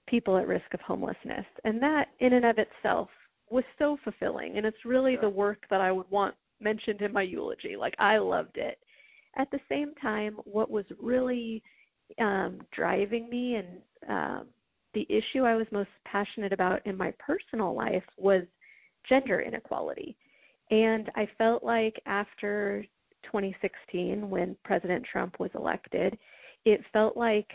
people 0.07 0.37
at 0.37 0.47
risk 0.47 0.73
of 0.73 0.79
homelessness. 0.81 1.45
And 1.63 1.81
that 1.81 2.09
in 2.19 2.33
and 2.33 2.45
of 2.45 2.57
itself 2.57 3.09
was 3.49 3.63
so 3.77 3.97
fulfilling 4.03 4.57
and 4.57 4.65
it's 4.65 4.85
really 4.85 5.17
the 5.17 5.29
work 5.29 5.59
that 5.69 5.81
I 5.81 5.91
would 5.91 6.09
want 6.09 6.35
mentioned 6.59 7.01
in 7.01 7.11
my 7.11 7.21
eulogy. 7.21 7.75
Like 7.75 7.95
I 7.99 8.17
loved 8.17 8.57
it. 8.57 8.77
At 9.37 9.51
the 9.51 9.59
same 9.67 9.93
time, 10.01 10.37
what 10.45 10.71
was 10.71 10.85
really 11.01 11.61
um, 12.19 12.59
driving 12.71 13.29
me 13.29 13.55
and 13.55 13.67
um, 14.09 14.47
the 14.93 15.05
issue 15.09 15.43
I 15.43 15.55
was 15.55 15.67
most 15.71 15.89
passionate 16.05 16.53
about 16.53 16.85
in 16.85 16.97
my 16.97 17.13
personal 17.19 17.75
life 17.75 18.03
was 18.17 18.43
gender 19.07 19.41
inequality. 19.41 20.15
And 20.71 21.12
I 21.15 21.27
felt 21.38 21.63
like 21.63 22.01
after 22.05 22.85
2016, 23.24 24.29
when 24.29 24.55
President 24.63 25.05
Trump 25.12 25.39
was 25.39 25.51
elected, 25.53 26.17
it 26.65 26.81
felt 26.91 27.15
like 27.15 27.47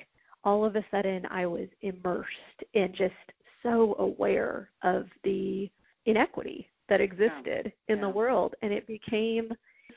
all 0.44 0.64
of 0.64 0.76
a 0.76 0.84
sudden 0.90 1.26
I 1.30 1.46
was 1.46 1.68
immersed 1.82 2.64
and 2.74 2.94
just 2.94 3.14
so 3.62 3.94
aware 3.98 4.70
of 4.82 5.06
the 5.24 5.68
inequity 6.06 6.68
that 6.88 7.00
existed 7.00 7.32
yeah. 7.44 7.94
in 7.94 7.98
yeah. 7.98 8.04
the 8.04 8.08
world 8.08 8.54
and 8.62 8.72
it 8.72 8.86
became 8.86 9.50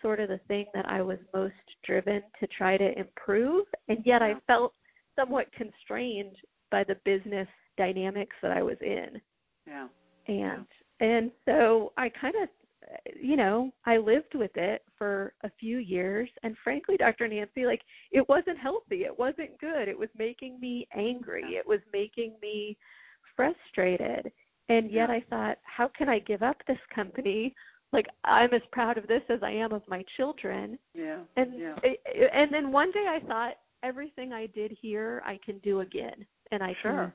sort 0.04 0.20
of 0.20 0.30
the 0.30 0.40
thing 0.48 0.66
that 0.76 0.88
I 0.88 1.02
was 1.02 1.18
most 1.34 1.54
driven 1.84 2.22
to 2.40 2.48
try 2.48 2.78
to 2.78 3.00
improve 3.00 3.66
and 3.88 4.00
yet. 4.06 4.22
I 4.22 4.36
felt 4.46 4.74
somewhat 5.18 5.52
constrained 5.54 6.36
by 6.70 6.84
the 6.84 6.98
business 7.06 7.48
dynamics 7.78 8.36
that 8.42 8.52
I 8.52 8.62
was 8.62 8.78
in. 8.82 9.20
Yeah. 9.66 9.88
And 10.28 10.66
and 11.00 11.32
so 11.46 11.94
I 11.98 12.10
kind 12.10 12.36
of 12.42 12.50
you 13.20 13.38
know, 13.38 13.72
I 13.86 13.98
lived 13.98 14.36
with 14.36 14.52
it 14.56 14.84
for 14.98 15.34
a 15.44 15.50
few 15.60 15.78
years 15.78 16.30
and 16.44 16.56
frankly 16.64 16.98
Dr. 16.98 17.28
Nancy 17.28 17.66
like 17.66 17.82
it 18.12 18.28
wasn't 18.30 18.60
healthy. 18.60 19.04
It 19.04 19.18
wasn't 19.18 19.58
good. 19.60 19.88
It 19.88 19.98
was 19.98 20.10
making 20.18 20.60
me 20.60 20.88
angry. 20.96 21.46
Yeah. 21.50 21.60
It 21.60 21.68
was 21.68 21.80
making 21.92 22.34
me 22.42 22.78
frustrated. 23.36 24.32
And 24.70 24.92
yet 24.92 25.10
yeah. 25.10 25.16
I 25.16 25.24
thought, 25.30 25.58
how 25.64 25.90
can 25.98 26.10
I 26.10 26.20
give 26.20 26.44
up 26.44 26.58
this 26.68 26.78
company? 26.94 27.56
Like 27.94 28.08
I'm 28.26 28.54
as 28.54 28.62
proud 28.72 28.98
of 28.98 29.08
this 29.08 29.22
as 29.30 29.40
I 29.44 29.52
am 29.52 29.72
of 29.72 29.84
my 29.88 30.04
children. 30.18 30.80
Yeah. 30.96 31.20
And 31.38 31.54
yeah. 31.60 31.76
and 32.34 32.52
then 32.52 32.72
one 32.72 32.92
day 32.92 33.06
I 33.08 33.26
thought 33.26 33.54
everything 33.84 34.34
I 34.34 34.48
did 34.48 34.76
here 34.82 35.22
I 35.26 35.40
can 35.46 35.60
do 35.60 35.82
again, 35.82 36.26
and 36.52 36.64
I 36.64 36.76
sure. 36.82 37.14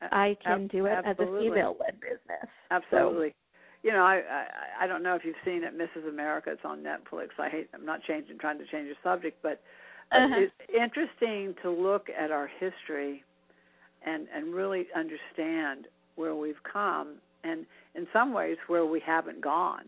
can 0.00 0.08
I 0.12 0.36
can 0.44 0.64
Ab- 0.64 0.70
do 0.70 0.86
it 0.86 0.90
absolutely. 1.04 1.46
as 1.46 1.50
a 1.50 1.54
female 1.54 1.76
led 1.80 2.00
business. 2.00 2.50
Absolutely. 2.70 3.28
So, 3.28 3.34
you 3.82 3.92
know, 3.92 4.02
I, 4.02 4.16
I 4.16 4.84
I 4.84 4.86
don't 4.86 5.02
know 5.02 5.14
if 5.14 5.24
you've 5.24 5.36
seen 5.44 5.64
it, 5.64 5.76
Mrs. 5.76 6.08
America. 6.08 6.50
It's 6.52 6.64
on 6.64 6.82
Netflix. 6.82 7.28
I 7.38 7.48
hate. 7.48 7.68
I'm 7.72 7.86
not 7.86 8.02
changing, 8.02 8.38
trying 8.38 8.58
to 8.58 8.66
change 8.66 8.88
the 8.88 8.96
subject, 9.02 9.38
but 9.42 9.62
uh-huh. 10.12 10.34
it's 10.36 10.52
interesting 10.68 11.54
to 11.62 11.70
look 11.70 12.08
at 12.10 12.30
our 12.30 12.50
history, 12.60 13.24
and 14.04 14.26
and 14.34 14.54
really 14.54 14.86
understand 14.94 15.88
where 16.16 16.34
we've 16.34 16.62
come 16.70 17.16
and 17.44 17.66
in 17.94 18.06
some 18.12 18.32
ways 18.32 18.56
where 18.66 18.86
we 18.86 19.00
haven't 19.00 19.40
gone. 19.40 19.84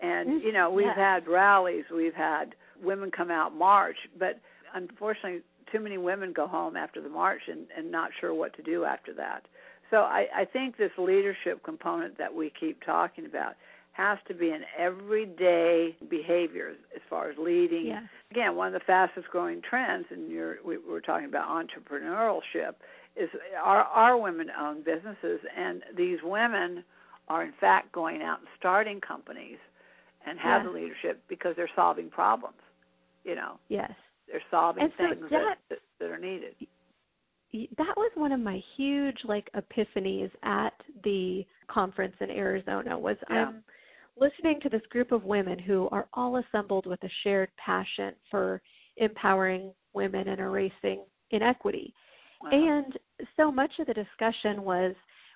And 0.00 0.28
mm-hmm. 0.28 0.46
you 0.46 0.52
know, 0.52 0.70
we've 0.70 0.86
had 0.94 1.26
rallies, 1.26 1.84
we've 1.94 2.14
had 2.14 2.54
women 2.82 3.10
come 3.10 3.30
out 3.30 3.54
march, 3.54 3.96
but 4.18 4.40
unfortunately 4.74 5.40
too 5.72 5.80
many 5.80 5.98
women 5.98 6.32
go 6.32 6.46
home 6.46 6.76
after 6.76 7.00
the 7.00 7.08
march 7.08 7.42
and, 7.48 7.66
and 7.76 7.90
not 7.90 8.10
sure 8.20 8.34
what 8.34 8.54
to 8.56 8.62
do 8.62 8.84
after 8.84 9.12
that. 9.14 9.44
So 9.90 9.98
I, 9.98 10.26
I 10.34 10.44
think 10.44 10.76
this 10.76 10.90
leadership 10.98 11.62
component 11.64 12.18
that 12.18 12.34
we 12.34 12.52
keep 12.58 12.84
talking 12.84 13.26
about 13.26 13.54
has 13.92 14.18
to 14.28 14.34
be 14.34 14.50
an 14.50 14.62
everyday 14.76 15.96
behavior 16.10 16.74
as 16.94 17.00
far 17.08 17.30
as 17.30 17.36
leading. 17.38 17.86
Yeah. 17.86 18.00
Again, 18.30 18.54
one 18.56 18.68
of 18.68 18.74
the 18.74 18.84
fastest 18.86 19.28
growing 19.28 19.62
trends, 19.62 20.04
and 20.10 20.30
you're, 20.30 20.56
we, 20.64 20.76
we're 20.76 21.00
talking 21.00 21.26
about 21.26 21.48
entrepreneurship, 21.48 22.74
is 23.16 23.28
our 23.62 23.84
our 23.84 24.16
women 24.18 24.48
owned 24.58 24.84
businesses 24.84 25.40
and 25.56 25.82
these 25.96 26.18
women 26.22 26.84
are 27.28 27.44
in 27.44 27.52
fact 27.60 27.90
going 27.92 28.22
out 28.22 28.38
and 28.40 28.48
starting 28.58 29.00
companies 29.00 29.58
and 30.26 30.38
have 30.38 30.62
Yeah. 30.62 30.68
the 30.68 30.74
leadership 30.74 31.22
because 31.28 31.56
they're 31.56 31.70
solving 31.74 32.10
problems. 32.10 32.58
You 33.24 33.34
know, 33.34 33.58
Yes. 33.68 33.92
they're 34.28 34.42
solving 34.50 34.84
And 34.84 34.94
things 34.94 35.20
that, 35.22 35.30
that- 35.30 35.58
that 35.68 35.78
that 35.98 36.10
are 36.10 36.18
needed. 36.18 36.54
That 37.78 37.96
was 37.96 38.10
one 38.16 38.32
of 38.32 38.40
my 38.40 38.58
huge 38.76 39.24
like 39.24 39.50
epiphanies 39.54 40.30
at 40.42 40.74
the 41.04 41.46
conference 41.68 42.16
in 42.20 42.30
Arizona 42.30 42.98
was 42.98 43.16
Yeah. 43.30 43.48
I'm 43.48 43.64
listening 44.16 44.60
to 44.60 44.68
this 44.68 44.84
group 44.86 45.10
of 45.12 45.24
women 45.24 45.58
who 45.58 45.88
are 45.90 46.06
all 46.12 46.36
assembled 46.36 46.86
with 46.86 47.02
a 47.04 47.08
shared 47.22 47.50
passion 47.56 48.14
for 48.30 48.60
empowering 48.96 49.74
women 49.94 50.28
and 50.28 50.40
erasing 50.40 51.04
inequity. 51.30 51.94
Wow. 52.42 52.50
And 52.50 52.98
so 53.36 53.50
much 53.50 53.70
of 53.78 53.86
the 53.86 53.94
discussion 53.94 54.62
was 54.62 54.94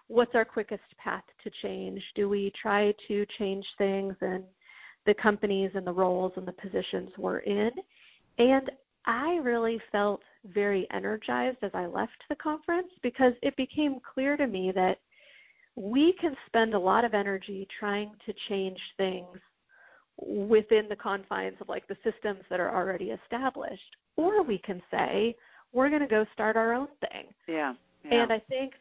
what's 0.08 0.34
our 0.34 0.44
quickest 0.44 0.82
path 1.02 1.24
to 1.44 1.50
change? 1.62 2.02
Do 2.14 2.28
we 2.28 2.52
try 2.60 2.92
to 3.08 3.26
change 3.38 3.64
things 3.78 4.14
and 4.20 4.44
the 5.06 5.14
companies 5.14 5.70
and 5.74 5.86
the 5.86 5.92
roles 5.92 6.32
and 6.36 6.46
the 6.46 6.52
positions 6.52 7.10
we're 7.16 7.38
in? 7.38 7.70
And 8.38 8.70
I 9.06 9.36
really 9.42 9.80
felt 9.92 10.20
very 10.44 10.86
energized 10.92 11.58
as 11.62 11.70
I 11.74 11.86
left 11.86 12.12
the 12.28 12.36
conference 12.36 12.88
because 13.02 13.32
it 13.42 13.56
became 13.56 13.98
clear 14.14 14.36
to 14.36 14.46
me 14.46 14.72
that 14.74 14.98
we 15.76 16.14
can 16.20 16.34
spend 16.46 16.74
a 16.74 16.78
lot 16.78 17.04
of 17.04 17.14
energy 17.14 17.66
trying 17.78 18.12
to 18.26 18.34
change 18.48 18.78
things 18.96 19.38
within 20.18 20.86
the 20.88 20.96
confines 20.96 21.56
of 21.60 21.68
like 21.68 21.86
the 21.86 21.96
systems 22.04 22.40
that 22.50 22.60
are 22.60 22.74
already 22.74 23.06
established 23.10 23.96
or 24.16 24.42
we 24.42 24.58
can 24.58 24.82
say 24.90 25.34
we're 25.72 25.88
going 25.88 26.02
to 26.02 26.08
go 26.08 26.24
start 26.32 26.56
our 26.56 26.72
own 26.72 26.88
thing 27.00 27.26
yeah. 27.48 27.74
yeah. 28.04 28.22
and 28.22 28.32
i 28.32 28.40
think 28.48 28.72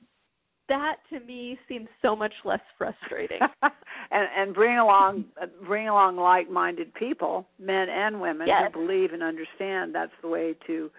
that 0.70 0.98
to 1.12 1.20
me 1.22 1.58
seems 1.68 1.88
so 2.02 2.16
much 2.16 2.34
less 2.46 2.62
frustrating 2.78 3.40
and 4.12 4.28
and 4.38 4.54
bring 4.54 4.78
along 4.78 5.26
bring 5.68 5.90
along 5.90 6.16
like-minded 6.16 6.94
people, 6.94 7.46
men 7.60 7.90
and 7.90 8.22
women 8.22 8.48
Yes. 8.48 8.72
who 8.74 8.86
believe 8.86 9.12
and 9.14 9.24
understand 9.24 9.94
that's 9.94 10.14
the 10.22 10.28
way 10.28 10.56
to, 10.68 10.90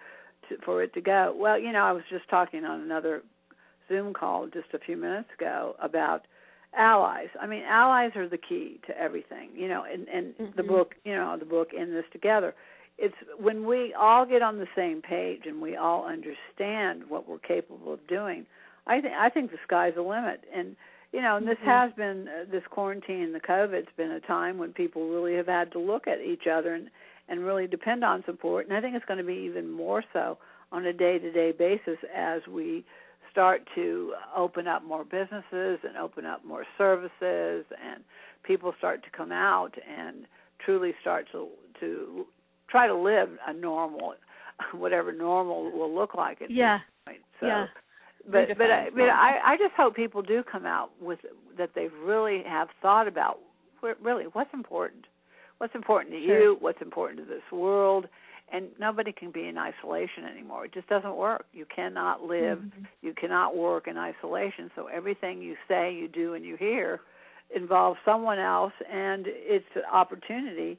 to 0.49 0.57
for 0.63 0.83
it 0.83 0.93
to 0.93 1.01
go. 1.01 1.33
Well, 1.35 1.57
you 1.57 1.71
know, 1.71 1.83
I 1.83 1.91
was 1.91 2.03
just 2.09 2.29
talking 2.29 2.65
on 2.65 2.81
another 2.81 3.23
Zoom 3.87 4.13
call 4.13 4.47
just 4.47 4.67
a 4.73 4.79
few 4.79 4.97
minutes 4.97 5.29
ago 5.37 5.75
about 5.81 6.25
allies. 6.77 7.27
I 7.41 7.47
mean, 7.47 7.63
allies 7.63 8.11
are 8.15 8.29
the 8.29 8.37
key 8.37 8.79
to 8.87 8.97
everything. 8.97 9.49
You 9.55 9.69
know, 9.69 9.85
and 9.91 10.07
and 10.07 10.33
the 10.37 10.61
mm-hmm. 10.61 10.67
book, 10.67 10.95
you 11.03 11.15
know, 11.15 11.35
the 11.39 11.45
book 11.45 11.69
in 11.77 11.91
this 11.91 12.05
together. 12.11 12.53
It's 12.97 13.15
when 13.39 13.65
we 13.65 13.93
all 13.93 14.25
get 14.25 14.41
on 14.41 14.57
the 14.59 14.67
same 14.75 15.01
page 15.01 15.41
and 15.45 15.61
we 15.61 15.75
all 15.75 16.05
understand 16.05 17.03
what 17.09 17.27
we're 17.27 17.39
capable 17.39 17.93
of 17.93 18.05
doing. 18.07 18.45
I 18.87 19.01
think 19.01 19.13
I 19.15 19.29
think 19.29 19.51
the 19.51 19.57
sky's 19.63 19.95
the 19.95 20.01
limit, 20.01 20.43
and 20.53 20.75
you 21.11 21.21
know, 21.21 21.35
and 21.37 21.47
this 21.47 21.57
Mhm. 21.59 21.65
has 21.65 21.93
been 21.93 22.27
uh, 22.27 22.45
this 22.49 22.65
quarantine, 22.67 23.23
and 23.23 23.35
the 23.35 23.39
COVID's 23.39 23.91
been 23.97 24.11
a 24.11 24.19
time 24.19 24.57
when 24.57 24.73
people 24.73 25.09
really 25.09 25.35
have 25.35 25.47
had 25.47 25.71
to 25.73 25.79
look 25.79 26.07
at 26.07 26.21
each 26.21 26.47
other 26.47 26.73
and 26.73 26.89
and 27.27 27.45
really 27.45 27.67
depend 27.67 28.03
on 28.03 28.23
support. 28.25 28.67
And 28.67 28.75
I 28.75 28.81
think 28.81 28.95
it's 28.95 29.05
going 29.05 29.19
to 29.19 29.23
be 29.23 29.35
even 29.35 29.69
more 29.69 30.03
so 30.11 30.37
on 30.71 30.85
a 30.85 30.93
day-to-day 30.93 31.53
basis 31.53 31.97
as 32.13 32.45
we 32.47 32.83
start 33.31 33.65
to 33.75 34.13
open 34.35 34.67
up 34.67 34.83
more 34.83 35.05
businesses 35.05 35.79
and 35.83 35.95
open 35.97 36.25
up 36.25 36.43
more 36.43 36.65
services, 36.77 37.65
and 37.81 38.03
people 38.43 38.73
start 38.77 39.01
to 39.03 39.09
come 39.11 39.31
out 39.31 39.73
and 39.87 40.27
truly 40.59 40.93
start 41.01 41.27
to 41.31 41.47
to 41.79 42.27
try 42.71 42.87
to 42.87 42.95
live 42.95 43.29
a 43.47 43.53
normal, 43.53 44.15
whatever 44.73 45.11
normal 45.11 45.71
will 45.71 45.93
look 45.93 46.15
like 46.15 46.41
at 46.41 46.47
this 46.47 46.57
yeah 46.57 46.79
point. 47.05 47.19
So, 47.39 47.47
yeah 47.47 47.67
but 48.29 48.57
but 48.57 48.69
I, 48.71 48.89
but 48.93 49.09
I 49.09 49.39
I 49.53 49.57
just 49.57 49.73
hope 49.75 49.95
people 49.95 50.21
do 50.21 50.43
come 50.43 50.65
out 50.65 50.91
with 51.01 51.19
that 51.57 51.71
they 51.75 51.87
really 52.03 52.43
have 52.47 52.69
thought 52.81 53.07
about 53.07 53.39
really 54.01 54.25
what's 54.33 54.53
important, 54.53 55.05
what's 55.57 55.73
important 55.75 56.13
to 56.13 56.25
Sure. 56.25 56.39
you, 56.39 56.57
what's 56.59 56.81
important 56.81 57.19
to 57.19 57.25
this 57.25 57.41
world, 57.51 58.07
and 58.53 58.67
nobody 58.79 59.11
can 59.11 59.31
be 59.31 59.47
in 59.47 59.57
isolation 59.57 60.25
anymore. 60.25 60.65
It 60.65 60.73
just 60.73 60.87
doesn't 60.87 61.15
work. 61.15 61.45
You 61.51 61.65
cannot 61.65 62.23
live, 62.23 62.59
Mhm. 62.59 62.85
you 63.01 63.13
cannot 63.13 63.55
work 63.55 63.87
in 63.87 63.97
isolation. 63.97 64.69
So 64.75 64.87
everything 64.87 65.41
you 65.41 65.57
say, 65.67 65.91
you 65.93 66.07
do, 66.07 66.35
and 66.35 66.45
you 66.45 66.57
hear 66.57 67.01
involves 67.53 67.99
someone 68.05 68.39
else, 68.39 68.73
and 68.89 69.25
it's 69.27 69.75
an 69.75 69.83
opportunity 69.91 70.77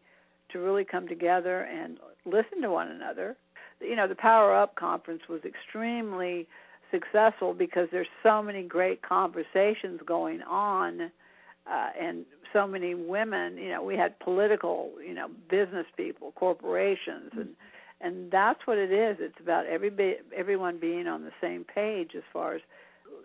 to 0.52 0.58
really 0.58 0.84
come 0.84 1.08
together 1.08 1.62
and 1.62 1.98
listen 2.24 2.62
to 2.62 2.70
one 2.70 2.88
another. 2.88 3.36
You 3.80 3.96
know, 3.96 4.06
the 4.06 4.14
Power 4.14 4.54
Up 4.54 4.74
conference 4.76 5.22
was 5.28 5.40
extremely 5.44 6.46
successful 6.90 7.54
because 7.54 7.88
there's 7.90 8.06
so 8.22 8.42
many 8.42 8.62
great 8.62 9.02
conversations 9.02 10.00
going 10.06 10.42
on 10.42 11.10
uh, 11.70 11.88
and 11.98 12.24
so 12.52 12.66
many 12.66 12.94
women 12.94 13.56
you 13.56 13.70
know 13.70 13.82
we 13.82 13.96
had 13.96 14.18
political 14.20 14.90
you 15.02 15.14
know 15.14 15.28
business 15.48 15.86
people 15.96 16.32
corporations 16.32 17.30
and 17.34 17.48
and 18.02 18.30
that's 18.30 18.58
what 18.66 18.78
it 18.78 18.92
is. 18.92 19.16
It's 19.20 19.38
about 19.40 19.66
every 19.66 20.16
everyone 20.36 20.78
being 20.78 21.06
on 21.06 21.22
the 21.22 21.30
same 21.40 21.64
page 21.64 22.10
as 22.16 22.24
far 22.32 22.54
as 22.54 22.60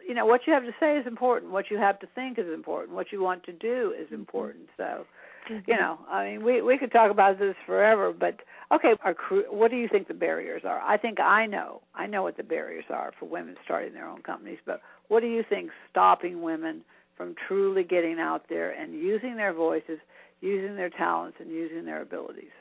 you 0.08 0.14
know 0.14 0.26
what 0.26 0.42
you 0.46 0.54
have 0.54 0.64
to 0.64 0.74
say 0.80 0.98
is 0.98 1.08
important. 1.08 1.52
What 1.52 1.72
you 1.72 1.78
have 1.78 2.00
to 2.00 2.08
think 2.14 2.38
is 2.38 2.46
important. 2.54 2.96
What 2.96 3.12
you 3.12 3.22
want 3.22 3.44
to 3.46 3.52
do 3.52 3.94
is 4.00 4.08
important. 4.12 4.68
So 4.78 5.06
you 5.50 5.76
know 5.76 5.98
i 6.10 6.26
mean 6.26 6.44
we 6.44 6.62
we 6.62 6.78
could 6.78 6.92
talk 6.92 7.12
about 7.12 7.40
this 7.40 7.56
forever 7.66 8.14
but 8.18 8.40
okay 8.74 8.94
our 9.04 9.16
what 9.50 9.72
do 9.72 9.78
you 9.78 9.88
think 9.90 10.08
the 10.08 10.14
barriers 10.14 10.64
are 10.66 10.80
i 10.82 10.98
think 10.98 11.20
i 11.20 11.46
know 11.46 11.82
i 11.96 12.06
know 12.06 12.24
what 12.24 12.38
the 12.38 12.44
barriers 12.44 12.86
are 12.90 13.12
for 13.20 13.28
women 13.28 13.56
starting 13.64 13.94
their 13.94 14.08
own 14.08 14.22
companies 14.22 14.60
but 14.66 14.82
what 15.08 15.22
do 15.22 15.28
you 15.28 15.44
think 15.50 15.70
stopping 15.90 16.42
women 16.42 16.82
from 17.16 17.34
truly 17.48 17.84
getting 17.84 18.20
out 18.20 18.44
there 18.50 18.72
and 18.72 18.94
using 18.94 19.36
their 19.36 19.54
voices 19.54 20.00
using 20.42 20.76
their 20.76 20.90
talents 20.90 21.38
and 21.40 21.50
using 21.50 21.84
their 21.86 22.02
abilities 22.02 22.52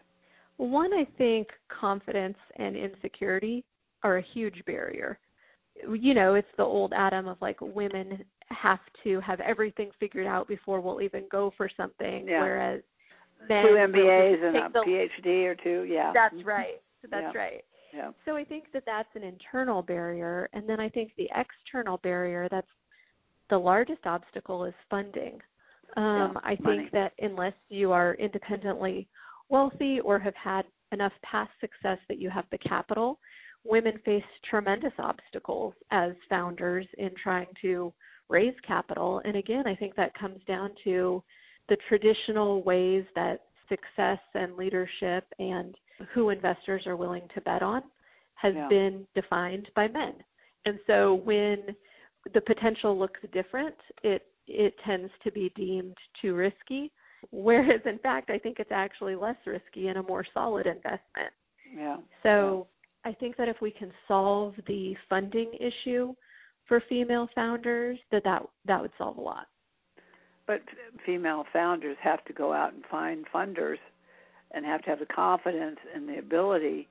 One, 0.56 0.92
I 0.94 1.06
think 1.18 1.48
confidence 1.68 2.38
and 2.56 2.76
insecurity 2.76 3.64
are 4.02 4.18
a 4.18 4.22
huge 4.22 4.64
barrier. 4.66 5.18
You 5.88 6.14
know, 6.14 6.34
it's 6.34 6.48
the 6.56 6.62
old 6.64 6.92
Adam 6.94 7.28
of 7.28 7.36
like 7.40 7.60
women 7.60 8.24
have 8.48 8.80
to 9.04 9.20
have 9.20 9.40
everything 9.40 9.90
figured 10.00 10.26
out 10.26 10.48
before 10.48 10.80
we'll 10.80 11.02
even 11.02 11.24
go 11.30 11.52
for 11.56 11.68
something, 11.76 12.26
Yeah. 12.28 12.40
whereas 12.40 12.82
men 13.48 13.66
two 13.66 13.74
mbas 13.74 14.42
and 14.42 14.56
a 14.56 14.68
the, 14.72 14.80
phd 14.80 15.44
or 15.44 15.54
two 15.54 15.82
yeah 15.84 16.12
That's 16.12 16.34
Mhm. 16.34 16.46
right. 16.46 16.80
That's 17.10 17.34
Yeah. 17.34 17.38
right. 17.40 17.64
yeah 17.92 18.12
So 18.24 18.36
I 18.36 18.44
think 18.44 18.72
that 18.72 18.84
that's 18.86 19.14
an 19.14 19.22
internal 19.22 19.82
barrier, 19.82 20.48
and 20.52 20.68
then 20.68 20.80
I 20.80 20.88
think 20.88 21.14
the 21.16 21.30
external 21.34 21.98
barrier 21.98 22.48
that's 22.48 22.70
the 23.50 23.58
largest 23.58 24.06
obstacle 24.06 24.64
is 24.64 24.74
funding. 24.90 25.40
Um, 25.96 26.32
Yeah, 26.34 26.40
I 26.42 26.56
think 26.56 26.64
money. 26.64 26.88
that 26.92 27.12
unless 27.20 27.54
you 27.68 27.92
are 27.92 28.14
independently 28.14 29.08
wealthy 29.48 30.00
or 30.00 30.18
have 30.18 30.34
had 30.34 30.66
enough 30.92 31.12
past 31.22 31.52
success 31.60 31.98
that 32.08 32.18
you 32.18 32.30
have 32.30 32.48
the 32.50 32.58
capital, 32.58 33.20
women 33.68 33.98
face 34.04 34.24
tremendous 34.48 34.92
obstacles 34.98 35.74
as 35.90 36.12
founders 36.28 36.86
in 36.98 37.10
trying 37.22 37.48
to 37.62 37.92
raise 38.28 38.54
capital. 38.66 39.20
And 39.24 39.36
again, 39.36 39.66
I 39.66 39.74
think 39.74 39.94
that 39.96 40.14
comes 40.18 40.40
down 40.46 40.70
to 40.84 41.22
the 41.68 41.76
traditional 41.88 42.62
ways 42.62 43.04
that 43.14 43.42
success 43.68 44.18
and 44.34 44.56
leadership 44.56 45.24
and 45.38 45.74
who 46.12 46.30
investors 46.30 46.86
are 46.86 46.96
willing 46.96 47.28
to 47.34 47.40
bet 47.42 47.62
on 47.62 47.82
has 48.34 48.54
Yeah. 48.54 48.68
been 48.68 49.06
defined 49.14 49.68
by 49.74 49.88
men. 49.88 50.14
And 50.64 50.78
so 50.86 51.14
when 51.14 51.74
the 52.34 52.40
potential 52.40 52.96
looks 52.98 53.20
different, 53.32 53.76
it 54.02 54.26
it 54.48 54.78
tends 54.84 55.12
to 55.24 55.32
be 55.32 55.48
deemed 55.56 55.96
too 56.20 56.34
risky. 56.34 56.92
Whereas 57.30 57.80
in 57.84 57.98
fact 57.98 58.30
I 58.30 58.38
think 58.38 58.60
it's 58.60 58.70
actually 58.70 59.16
less 59.16 59.36
risky 59.46 59.88
and 59.88 59.98
a 59.98 60.02
more 60.02 60.24
solid 60.32 60.66
investment. 60.66 61.32
yeah 61.74 61.96
So 62.22 62.68
I 63.06 63.12
think 63.12 63.36
that 63.36 63.48
if 63.48 63.60
we 63.62 63.70
can 63.70 63.92
solve 64.08 64.54
the 64.66 64.96
funding 65.08 65.52
issue 65.60 66.12
for 66.66 66.82
female 66.88 67.28
founders, 67.36 67.98
that 68.10 68.24
that, 68.24 68.42
that 68.66 68.82
would 68.82 68.90
solve 68.98 69.16
a 69.16 69.20
lot. 69.20 69.46
But 70.48 70.60
female 71.04 71.44
founders 71.52 71.96
have 72.02 72.24
to 72.24 72.32
go 72.32 72.52
out 72.52 72.72
and 72.74 72.82
find 72.90 73.24
funders 73.32 73.78
and 74.50 74.66
have 74.66 74.82
to 74.82 74.90
have 74.90 74.98
the 74.98 75.06
confidence 75.06 75.78
and 75.94 76.08
the 76.08 76.18
ability 76.18 76.88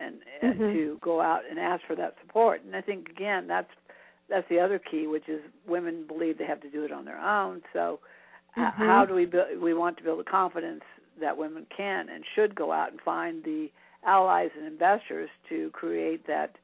and 0.00 0.22
Mhm. 0.42 0.72
to 0.72 0.98
go 1.00 1.20
out 1.20 1.42
and 1.50 1.58
ask 1.58 1.84
for 1.86 1.96
that 1.96 2.14
support. 2.20 2.62
And 2.62 2.76
I 2.76 2.80
think 2.80 3.08
again 3.08 3.48
that's 3.48 3.70
that's 4.28 4.48
the 4.48 4.60
other 4.60 4.78
key, 4.78 5.06
which 5.08 5.28
is 5.28 5.40
women 5.66 6.06
believe 6.06 6.38
they 6.38 6.44
have 6.44 6.60
to 6.60 6.70
do 6.70 6.84
it 6.84 6.92
on 6.92 7.04
their 7.04 7.18
own. 7.18 7.62
So 7.72 7.98
h- 8.56 8.64
Mhm. 8.64 8.86
how 8.86 9.04
do 9.06 9.14
we 9.14 9.24
build, 9.24 9.58
we 9.58 9.74
want 9.74 9.96
to 9.96 10.04
build 10.04 10.20
a 10.20 10.24
confidence 10.24 10.84
that 11.18 11.36
women 11.36 11.66
can 11.76 12.08
and 12.10 12.24
should 12.34 12.54
go 12.54 12.70
out 12.70 12.92
and 12.92 13.00
find 13.00 13.42
the 13.42 13.72
allies 14.04 14.50
and 14.56 14.66
investors 14.66 15.28
to 15.48 15.70
create 15.70 16.26
that 16.26 16.56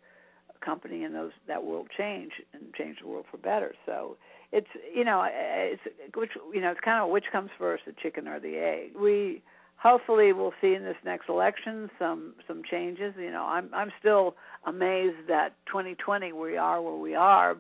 company 0.65 1.05
and 1.05 1.15
those 1.15 1.33
that 1.47 1.65
will 1.65 1.87
change 1.97 2.33
and 2.53 2.73
change 2.75 2.99
the 3.03 3.09
world 3.09 3.27
for 3.31 3.37
better. 3.37 3.75
So 3.87 4.17
it's 4.53 4.69
you 4.95 5.05
know 5.05 5.27
it's 5.31 5.83
which 6.15 6.31
you 6.53 6.61
know 6.61 6.71
it's 6.71 6.81
kind 6.81 7.03
of 7.03 7.11
which 7.11 7.25
comes 7.33 7.51
first, 7.59 7.85
the 7.87 7.93
chicken 8.03 8.29
or 8.29 8.41
the 8.41 8.57
egg. 8.57 8.97
We 8.99 9.43
hopefully 9.77 10.33
we'll 10.33 10.55
see 10.61 10.75
in 10.75 10.85
this 10.85 10.97
next 11.05 11.29
election 11.29 11.91
some 11.99 12.35
some 12.47 12.63
changes. 12.69 13.15
You 13.19 13.31
know, 13.31 13.45
I'm 13.45 13.69
I'm 13.75 13.93
still 13.99 14.37
amazed 14.67 15.29
that 15.29 15.55
2020 15.67 16.33
we 16.33 16.57
are 16.57 16.81
where 16.81 16.97
we 16.97 17.15
are 17.15 17.57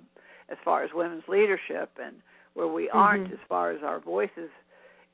as 0.49 0.59
far 0.65 0.85
as 0.85 0.91
women's 0.95 1.25
leadership 1.29 1.91
and 2.03 2.17
where 2.55 2.69
we 2.69 2.89
aren't 2.91 3.25
mm-hmm. 3.25 3.35
as 3.35 3.41
far 3.49 3.73
as 3.73 3.83
our 3.83 4.01
voices 4.01 4.51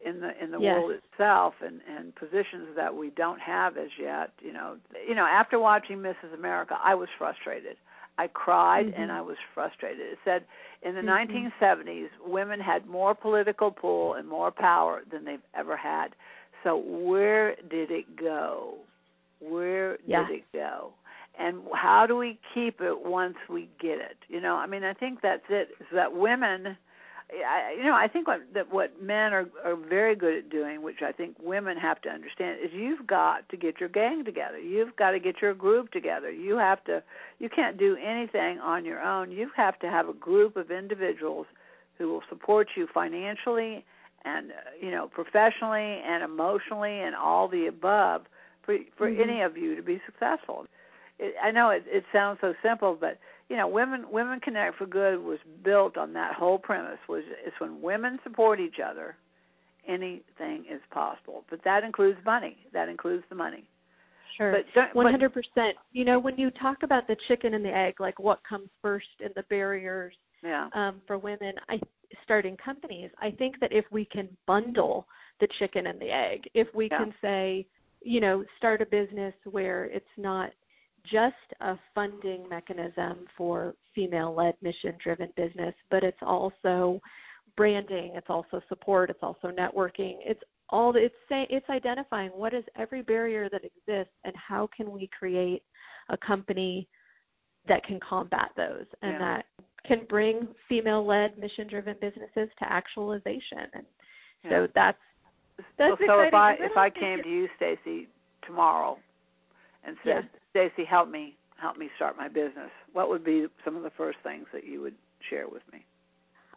in 0.04 0.20
the 0.20 0.42
in 0.42 0.50
the 0.50 0.58
yes. 0.58 0.76
world 0.76 0.92
itself 0.92 1.54
and 1.64 1.80
and 1.96 2.14
positions 2.14 2.68
that 2.76 2.94
we 2.94 3.10
don't 3.10 3.40
have 3.40 3.76
as 3.76 3.90
yet 3.98 4.32
you 4.40 4.52
know 4.52 4.76
you 5.06 5.14
know 5.14 5.26
after 5.26 5.58
watching 5.58 5.98
Mrs. 5.98 6.34
America 6.34 6.78
I 6.82 6.94
was 6.94 7.08
frustrated 7.18 7.76
I 8.18 8.28
cried 8.28 8.86
mm-hmm. 8.86 9.02
and 9.02 9.12
I 9.12 9.20
was 9.20 9.36
frustrated 9.54 10.00
it 10.00 10.18
said 10.24 10.44
in 10.82 10.94
the 10.94 11.02
mm-hmm. 11.02 11.64
1970s 11.64 12.08
women 12.24 12.60
had 12.60 12.86
more 12.86 13.14
political 13.14 13.70
pull 13.70 14.14
and 14.14 14.28
more 14.28 14.50
power 14.50 15.02
than 15.10 15.24
they've 15.24 15.38
ever 15.54 15.76
had 15.76 16.14
so 16.64 16.76
where 16.76 17.56
did 17.70 17.90
it 17.90 18.16
go 18.16 18.74
where 19.40 19.98
yeah. 20.06 20.26
did 20.26 20.38
it 20.38 20.44
go 20.52 20.92
and 21.38 21.58
how 21.74 22.06
do 22.06 22.16
we 22.16 22.38
keep 22.54 22.80
it 22.80 23.04
once 23.04 23.36
we 23.48 23.68
get 23.80 23.98
it 23.98 24.16
you 24.28 24.40
know 24.40 24.56
i 24.56 24.66
mean 24.66 24.84
i 24.84 24.94
think 24.94 25.20
that's 25.22 25.44
it 25.50 25.68
is 25.78 25.86
that 25.92 26.14
women 26.14 26.76
I, 27.32 27.74
you 27.76 27.84
know, 27.84 27.94
I 27.94 28.08
think 28.08 28.26
what 28.26 28.40
that 28.54 28.72
what 28.72 29.02
men 29.02 29.32
are 29.32 29.46
are 29.64 29.76
very 29.76 30.14
good 30.14 30.36
at 30.36 30.50
doing, 30.50 30.82
which 30.82 31.02
I 31.02 31.12
think 31.12 31.36
women 31.40 31.76
have 31.76 32.00
to 32.02 32.08
understand, 32.08 32.58
is 32.62 32.70
you've 32.72 33.06
got 33.06 33.48
to 33.50 33.56
get 33.56 33.80
your 33.80 33.88
gang 33.88 34.24
together. 34.24 34.58
You've 34.58 34.96
got 34.96 35.12
to 35.12 35.20
get 35.20 35.40
your 35.40 35.54
group 35.54 35.92
together. 35.92 36.30
You 36.30 36.56
have 36.58 36.82
to. 36.84 37.02
You 37.38 37.48
can't 37.48 37.78
do 37.78 37.96
anything 37.96 38.58
on 38.58 38.84
your 38.84 39.00
own. 39.00 39.30
You 39.30 39.50
have 39.56 39.78
to 39.80 39.90
have 39.90 40.08
a 40.08 40.12
group 40.12 40.56
of 40.56 40.70
individuals 40.70 41.46
who 41.98 42.08
will 42.08 42.22
support 42.28 42.68
you 42.76 42.88
financially 42.92 43.84
and 44.24 44.52
you 44.80 44.90
know 44.90 45.06
professionally 45.06 46.00
and 46.04 46.22
emotionally 46.22 47.00
and 47.00 47.14
all 47.14 47.48
the 47.48 47.66
above 47.66 48.22
for 48.62 48.76
for 48.96 49.10
mm-hmm. 49.10 49.22
any 49.22 49.40
of 49.42 49.56
you 49.56 49.76
to 49.76 49.82
be 49.82 50.00
successful. 50.06 50.66
It, 51.20 51.34
I 51.42 51.50
know 51.50 51.70
it, 51.70 51.84
it 51.86 52.04
sounds 52.12 52.38
so 52.40 52.54
simple, 52.62 52.96
but 52.98 53.18
you 53.48 53.56
know, 53.56 53.68
women 53.68 54.06
Women 54.10 54.40
Connect 54.40 54.78
for 54.78 54.86
Good 54.86 55.22
was 55.22 55.38
built 55.62 55.96
on 55.96 56.12
that 56.14 56.34
whole 56.34 56.58
premise. 56.58 56.98
Was 57.08 57.22
it's 57.46 57.54
when 57.60 57.82
women 57.82 58.18
support 58.24 58.58
each 58.58 58.80
other, 58.84 59.16
anything 59.86 60.64
is 60.70 60.80
possible. 60.90 61.44
But 61.50 61.60
that 61.64 61.84
includes 61.84 62.18
money. 62.24 62.56
That 62.72 62.88
includes 62.88 63.24
the 63.28 63.34
money. 63.34 63.64
Sure. 64.36 64.56
One 64.94 65.10
hundred 65.10 65.34
percent. 65.34 65.76
You 65.92 66.04
know, 66.04 66.18
when 66.18 66.38
you 66.38 66.50
talk 66.52 66.84
about 66.84 67.06
the 67.06 67.16
chicken 67.28 67.54
and 67.54 67.64
the 67.64 67.76
egg, 67.76 68.00
like 68.00 68.18
what 68.18 68.40
comes 68.48 68.70
first 68.80 69.08
in 69.20 69.30
the 69.36 69.42
barriers 69.50 70.14
yeah. 70.42 70.68
um, 70.74 71.02
for 71.06 71.18
women, 71.18 71.52
I 71.68 71.78
starting 72.24 72.56
companies. 72.56 73.10
I 73.20 73.32
think 73.32 73.60
that 73.60 73.72
if 73.72 73.84
we 73.90 74.04
can 74.04 74.28
bundle 74.46 75.06
the 75.40 75.48
chicken 75.58 75.88
and 75.88 76.00
the 76.00 76.10
egg, 76.10 76.48
if 76.54 76.68
we 76.74 76.88
yeah. 76.90 76.98
can 76.98 77.14
say, 77.20 77.66
you 78.02 78.20
know, 78.20 78.44
start 78.56 78.80
a 78.80 78.86
business 78.86 79.34
where 79.50 79.84
it's 79.86 80.06
not 80.16 80.50
just 81.10 81.34
a 81.60 81.76
funding 81.94 82.48
mechanism 82.48 83.26
for 83.36 83.74
female 83.94 84.34
led 84.34 84.54
mission 84.62 84.94
driven 85.02 85.28
business, 85.36 85.74
but 85.90 86.02
it's 86.02 86.18
also 86.22 87.00
branding, 87.56 88.12
it's 88.14 88.28
also 88.28 88.60
support, 88.68 89.10
it's 89.10 89.22
also 89.22 89.48
networking. 89.48 90.14
It's 90.24 90.40
all 90.70 90.94
it's 90.96 91.14
say 91.28 91.46
it's 91.50 91.68
identifying 91.68 92.30
what 92.30 92.54
is 92.54 92.64
every 92.76 93.02
barrier 93.02 93.48
that 93.50 93.62
exists 93.64 94.14
and 94.24 94.34
how 94.36 94.68
can 94.76 94.90
we 94.92 95.08
create 95.18 95.62
a 96.08 96.16
company 96.16 96.88
that 97.68 97.84
can 97.84 97.98
combat 98.00 98.50
those 98.56 98.86
and 99.02 99.12
yeah. 99.12 99.18
that 99.18 99.44
can 99.86 100.06
bring 100.08 100.46
female 100.68 101.06
led 101.06 101.36
mission 101.38 101.66
driven 101.68 101.94
businesses 102.00 102.48
to 102.58 102.72
actualization. 102.72 103.66
And 103.74 103.84
yeah. 104.44 104.50
so 104.50 104.68
that's 104.74 104.98
that's 105.76 105.98
so, 105.98 106.06
so 106.06 106.20
if 106.20 106.34
I 106.34 106.52
if 106.54 106.76
I 106.76 106.88
came 106.88 107.22
to 107.22 107.28
you, 107.28 107.48
Stacy, 107.56 108.08
tomorrow 108.46 108.98
and 109.84 109.96
said, 110.04 110.28
Stacy, 110.50 110.84
help 110.84 111.08
me, 111.08 111.36
help 111.60 111.76
me 111.76 111.88
start 111.96 112.16
my 112.16 112.28
business. 112.28 112.70
What 112.92 113.08
would 113.08 113.24
be 113.24 113.46
some 113.64 113.76
of 113.76 113.82
the 113.82 113.90
first 113.96 114.18
things 114.22 114.46
that 114.52 114.64
you 114.64 114.80
would 114.80 114.94
share 115.28 115.48
with 115.48 115.62
me? 115.72 115.84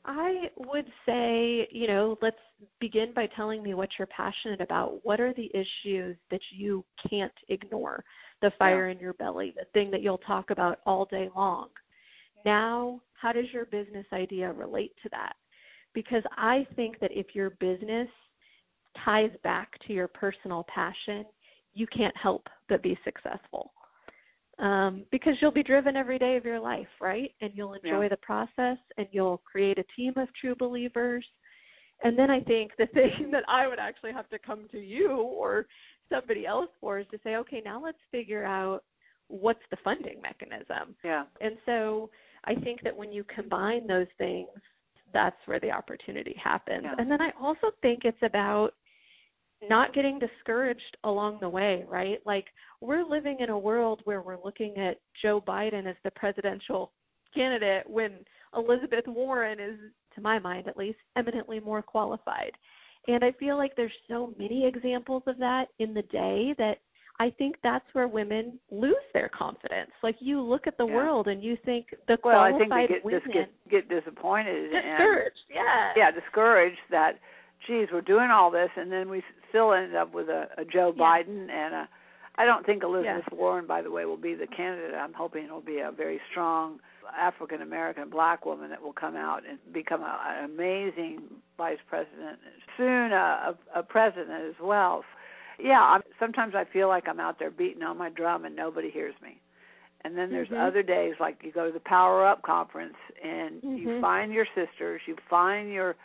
I 0.05 0.49
would 0.57 0.87
say, 1.05 1.67
you 1.71 1.87
know, 1.87 2.17
let's 2.21 2.35
begin 2.81 3.13
by 3.15 3.27
telling 3.35 3.63
me 3.63 3.73
what 3.73 3.89
you're 3.97 4.07
passionate 4.07 4.59
about. 4.59 4.99
What 5.03 5.21
are 5.21 5.33
the 5.33 5.49
issues 5.53 6.17
that 6.29 6.41
you 6.51 6.83
can't 7.09 7.31
ignore? 7.47 8.03
The 8.41 8.51
fire 8.59 8.87
yeah. 8.87 8.95
in 8.95 8.99
your 8.99 9.13
belly, 9.13 9.53
the 9.55 9.65
thing 9.73 9.89
that 9.91 10.01
you'll 10.01 10.17
talk 10.17 10.49
about 10.49 10.79
all 10.85 11.05
day 11.05 11.29
long. 11.35 11.69
Now, 12.45 12.99
how 13.13 13.31
does 13.31 13.45
your 13.53 13.65
business 13.65 14.05
idea 14.11 14.51
relate 14.51 14.91
to 15.03 15.09
that? 15.11 15.33
Because 15.93 16.23
I 16.35 16.67
think 16.75 16.99
that 16.99 17.11
if 17.13 17.27
your 17.33 17.51
business 17.51 18.09
ties 19.05 19.31
back 19.43 19.71
to 19.87 19.93
your 19.93 20.09
personal 20.09 20.65
passion, 20.73 21.25
you 21.73 21.87
can't 21.87 22.15
help 22.17 22.47
but 22.67 22.83
be 22.83 22.97
successful 23.05 23.71
um, 24.59 25.03
because 25.11 25.33
you'll 25.41 25.51
be 25.51 25.63
driven 25.63 25.95
every 25.95 26.19
day 26.19 26.35
of 26.37 26.45
your 26.45 26.59
life, 26.59 26.87
right? 27.01 27.31
And 27.41 27.51
you'll 27.55 27.73
enjoy 27.73 28.03
yeah. 28.03 28.09
the 28.09 28.17
process 28.17 28.77
and 28.97 29.07
you'll 29.11 29.41
create 29.49 29.77
a 29.77 29.83
team 29.95 30.13
of 30.17 30.27
true 30.39 30.55
believers. 30.55 31.25
And 32.03 32.17
then 32.17 32.29
I 32.29 32.41
think 32.41 32.71
the 32.77 32.85
thing 32.93 33.29
that 33.31 33.43
I 33.47 33.67
would 33.67 33.79
actually 33.79 34.13
have 34.13 34.29
to 34.29 34.39
come 34.39 34.67
to 34.71 34.79
you 34.79 35.11
or 35.11 35.65
somebody 36.09 36.45
else 36.45 36.69
for 36.79 36.99
is 36.99 37.07
to 37.11 37.19
say, 37.23 37.35
okay, 37.37 37.61
now 37.63 37.83
let's 37.83 37.97
figure 38.11 38.45
out 38.45 38.83
what's 39.27 39.63
the 39.71 39.77
funding 39.83 40.21
mechanism. 40.21 40.95
Yeah. 41.03 41.23
And 41.41 41.57
so 41.65 42.09
I 42.45 42.55
think 42.55 42.81
that 42.83 42.95
when 42.95 43.11
you 43.11 43.23
combine 43.33 43.87
those 43.87 44.07
things, 44.17 44.49
that's 45.13 45.37
where 45.45 45.59
the 45.59 45.71
opportunity 45.71 46.35
happens. 46.41 46.83
Yeah. 46.83 46.95
And 46.97 47.09
then 47.09 47.21
I 47.21 47.31
also 47.39 47.67
think 47.81 48.01
it's 48.03 48.17
about 48.21 48.71
not 49.69 49.93
getting 49.93 50.19
discouraged 50.19 50.97
along 51.03 51.37
the 51.41 51.49
way, 51.49 51.85
right? 51.89 52.19
Like 52.25 52.45
we're 52.81 53.03
living 53.05 53.37
in 53.39 53.49
a 53.49 53.57
world 53.57 54.01
where 54.03 54.21
we're 54.21 54.43
looking 54.43 54.77
at 54.77 54.99
Joe 55.21 55.41
Biden 55.45 55.87
as 55.87 55.95
the 56.03 56.11
presidential 56.11 56.91
candidate 57.33 57.89
when 57.89 58.11
Elizabeth 58.55 59.05
Warren 59.07 59.59
is, 59.59 59.79
to 60.15 60.21
my 60.21 60.39
mind 60.39 60.67
at 60.67 60.77
least, 60.77 60.99
eminently 61.15 61.59
more 61.59 61.81
qualified. 61.81 62.51
And 63.07 63.23
I 63.23 63.31
feel 63.33 63.57
like 63.57 63.75
there's 63.75 63.91
so 64.07 64.33
many 64.37 64.65
examples 64.65 65.23
of 65.27 65.37
that 65.39 65.65
in 65.79 65.93
the 65.93 66.03
day 66.03 66.55
that 66.57 66.77
I 67.19 67.29
think 67.31 67.55
that's 67.61 67.85
where 67.93 68.07
women 68.07 68.59
lose 68.71 68.95
their 69.13 69.29
confidence. 69.29 69.91
Like 70.01 70.15
you 70.19 70.41
look 70.41 70.67
at 70.67 70.77
the 70.77 70.85
yeah. 70.85 70.93
world 70.93 71.27
and 71.27 71.43
you 71.43 71.57
think 71.63 71.87
the 72.07 72.17
well, 72.23 72.35
qualified 72.35 72.55
I 72.55 72.57
think 72.57 72.71
they 72.89 72.93
get 72.95 73.05
women 73.05 73.21
just 73.23 73.33
get 73.33 73.69
get 73.69 73.89
disappointed 73.89 74.71
discouraged. 74.71 75.37
And, 75.49 75.55
yeah, 75.55 75.91
yeah, 75.95 76.11
discouraged 76.11 76.79
that, 76.91 77.19
geez, 77.67 77.87
we're 77.91 78.01
doing 78.01 78.29
all 78.31 78.49
this, 78.49 78.69
and 78.77 78.91
then 78.91 79.09
we 79.09 79.21
still 79.53 79.73
ended 79.73 79.95
up 79.95 80.13
with 80.13 80.29
a, 80.29 80.47
a 80.57 80.65
Joe 80.65 80.93
yeah. 80.95 81.03
Biden 81.03 81.49
and 81.51 81.75
a. 81.75 81.89
I 82.35 82.45
don't 82.45 82.65
think 82.65 82.81
Elizabeth 82.81 83.25
yeah. 83.31 83.37
Warren, 83.37 83.67
by 83.67 83.83
the 83.83 83.91
way, 83.91 84.05
will 84.05 84.17
be 84.17 84.33
the 84.33 84.47
candidate. 84.47 84.95
I'm 84.95 85.13
hoping 85.13 85.43
it'll 85.43 85.61
be 85.61 85.79
a 85.79 85.91
very 85.91 86.19
strong 86.31 86.79
African 87.15 87.61
American 87.61 88.09
black 88.09 88.43
woman 88.43 88.71
that 88.71 88.81
will 88.81 88.93
come 88.93 89.15
out 89.15 89.43
and 89.47 89.59
become 89.71 90.01
a, 90.01 90.19
an 90.25 90.45
amazing 90.45 91.19
vice 91.57 91.77
president, 91.87 92.39
soon 92.75 93.11
a, 93.11 93.55
a, 93.75 93.79
a 93.79 93.83
president 93.83 94.49
as 94.49 94.55
well. 94.59 95.03
Yeah, 95.59 95.81
I'm, 95.81 96.01
sometimes 96.19 96.55
I 96.55 96.65
feel 96.73 96.87
like 96.87 97.07
I'm 97.07 97.19
out 97.19 97.37
there 97.37 97.51
beating 97.51 97.83
on 97.83 97.99
my 97.99 98.09
drum 98.09 98.45
and 98.45 98.55
nobody 98.55 98.89
hears 98.89 99.13
me. 99.21 99.39
And 100.03 100.17
then 100.17 100.31
there's 100.31 100.49
mm-hmm. 100.49 100.65
other 100.65 100.81
days 100.81 101.13
like 101.19 101.37
you 101.43 101.51
go 101.51 101.67
to 101.67 101.71
the 101.71 101.79
Power 101.79 102.25
Up 102.25 102.41
conference 102.41 102.95
and 103.23 103.61
mm-hmm. 103.61 103.77
you 103.77 104.01
find 104.01 104.33
your 104.33 104.47
sisters, 104.55 105.01
you 105.05 105.15
find 105.29 105.71
your 105.71 105.95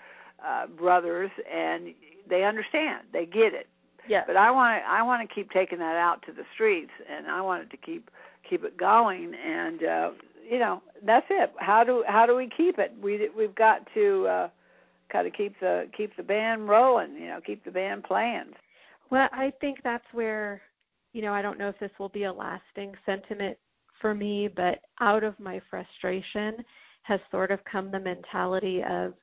uh, 0.47 0.67
brothers, 0.67 1.31
and 1.51 1.95
they 2.29 2.45
understand, 2.45 3.07
they 3.12 3.27
get 3.27 3.55
it. 3.55 3.69
Yeah. 4.09 4.23
But 4.27 4.37
I 4.37 4.51
want 4.51 4.83
to 4.83 4.91
I 4.91 5.03
want 5.03 5.29
to 5.29 5.35
keep 5.35 5.51
taking 5.51 5.79
that 5.79 5.97
out 5.97 6.23
to 6.27 6.33
the 6.33 6.45
streets, 6.55 6.91
and 7.11 7.27
I 7.27 7.41
want 7.41 7.64
it 7.64 7.71
to 7.71 7.77
keep 7.77 8.11
keep 8.49 8.64
it 8.64 8.77
going. 8.77 9.35
And 9.35 9.85
uh, 9.85 10.11
you 10.49 10.59
know 10.59 10.83
that's 11.05 11.27
it. 11.31 11.53
How 11.59 11.85
do 11.85 12.05
how 12.07 12.27
do 12.27 12.35
we 12.35 12.49
keep 12.57 12.79
it? 12.79 12.93
We 13.03 13.29
we've 13.37 13.55
got 13.55 13.87
to 13.95 14.27
uh, 14.27 14.49
kind 15.12 15.27
of 15.27 15.35
keep 15.35 15.59
the 15.61 15.88
keep 15.97 16.17
the 16.17 16.23
band 16.23 16.69
rolling. 16.69 17.14
You 17.14 17.29
know, 17.29 17.41
keep 17.45 17.64
the 17.64 17.71
band 17.71 18.05
playing. 18.05 18.53
Well, 19.11 19.29
I 19.33 19.53
think 19.61 19.79
that's 19.83 20.05
where, 20.12 20.61
you 21.12 21.23
know, 21.23 21.33
I 21.33 21.41
don't 21.41 21.59
know 21.59 21.71
if 21.71 21.79
this 21.79 21.91
will 21.99 22.11
be 22.11 22.25
a 22.25 22.33
lasting 22.33 22.95
sentiment 23.07 23.57
for 24.03 24.14
me, 24.14 24.49
but 24.55 24.81
out 25.01 25.25
of 25.25 25.38
my 25.41 25.61
frustration 25.71 26.57
has 27.03 27.21
sort 27.31 27.51
of 27.51 27.59
come 27.64 27.91
the 27.91 28.01
mentality 28.01 28.83
of 28.88 29.14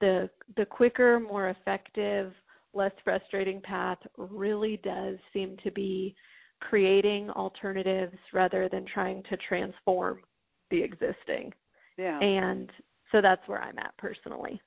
the 0.00 0.30
the 0.56 0.64
quicker, 0.64 1.18
more 1.18 1.50
effective, 1.50 2.32
less 2.74 2.92
frustrating 3.02 3.60
path 3.60 3.98
really 4.16 4.80
does 4.82 5.16
seem 5.32 5.56
to 5.64 5.70
be 5.70 6.14
creating 6.60 7.30
alternatives 7.30 8.16
rather 8.32 8.68
than 8.68 8.86
trying 8.86 9.22
to 9.30 9.36
transform 9.48 10.20
the 10.70 10.82
existing. 10.82 11.52
Yeah. 11.96 12.18
And 12.20 12.70
so 13.12 13.20
that's 13.20 13.46
where 13.46 13.62
I'm 13.62 13.78
at 13.78 13.96
personally. 13.98 14.60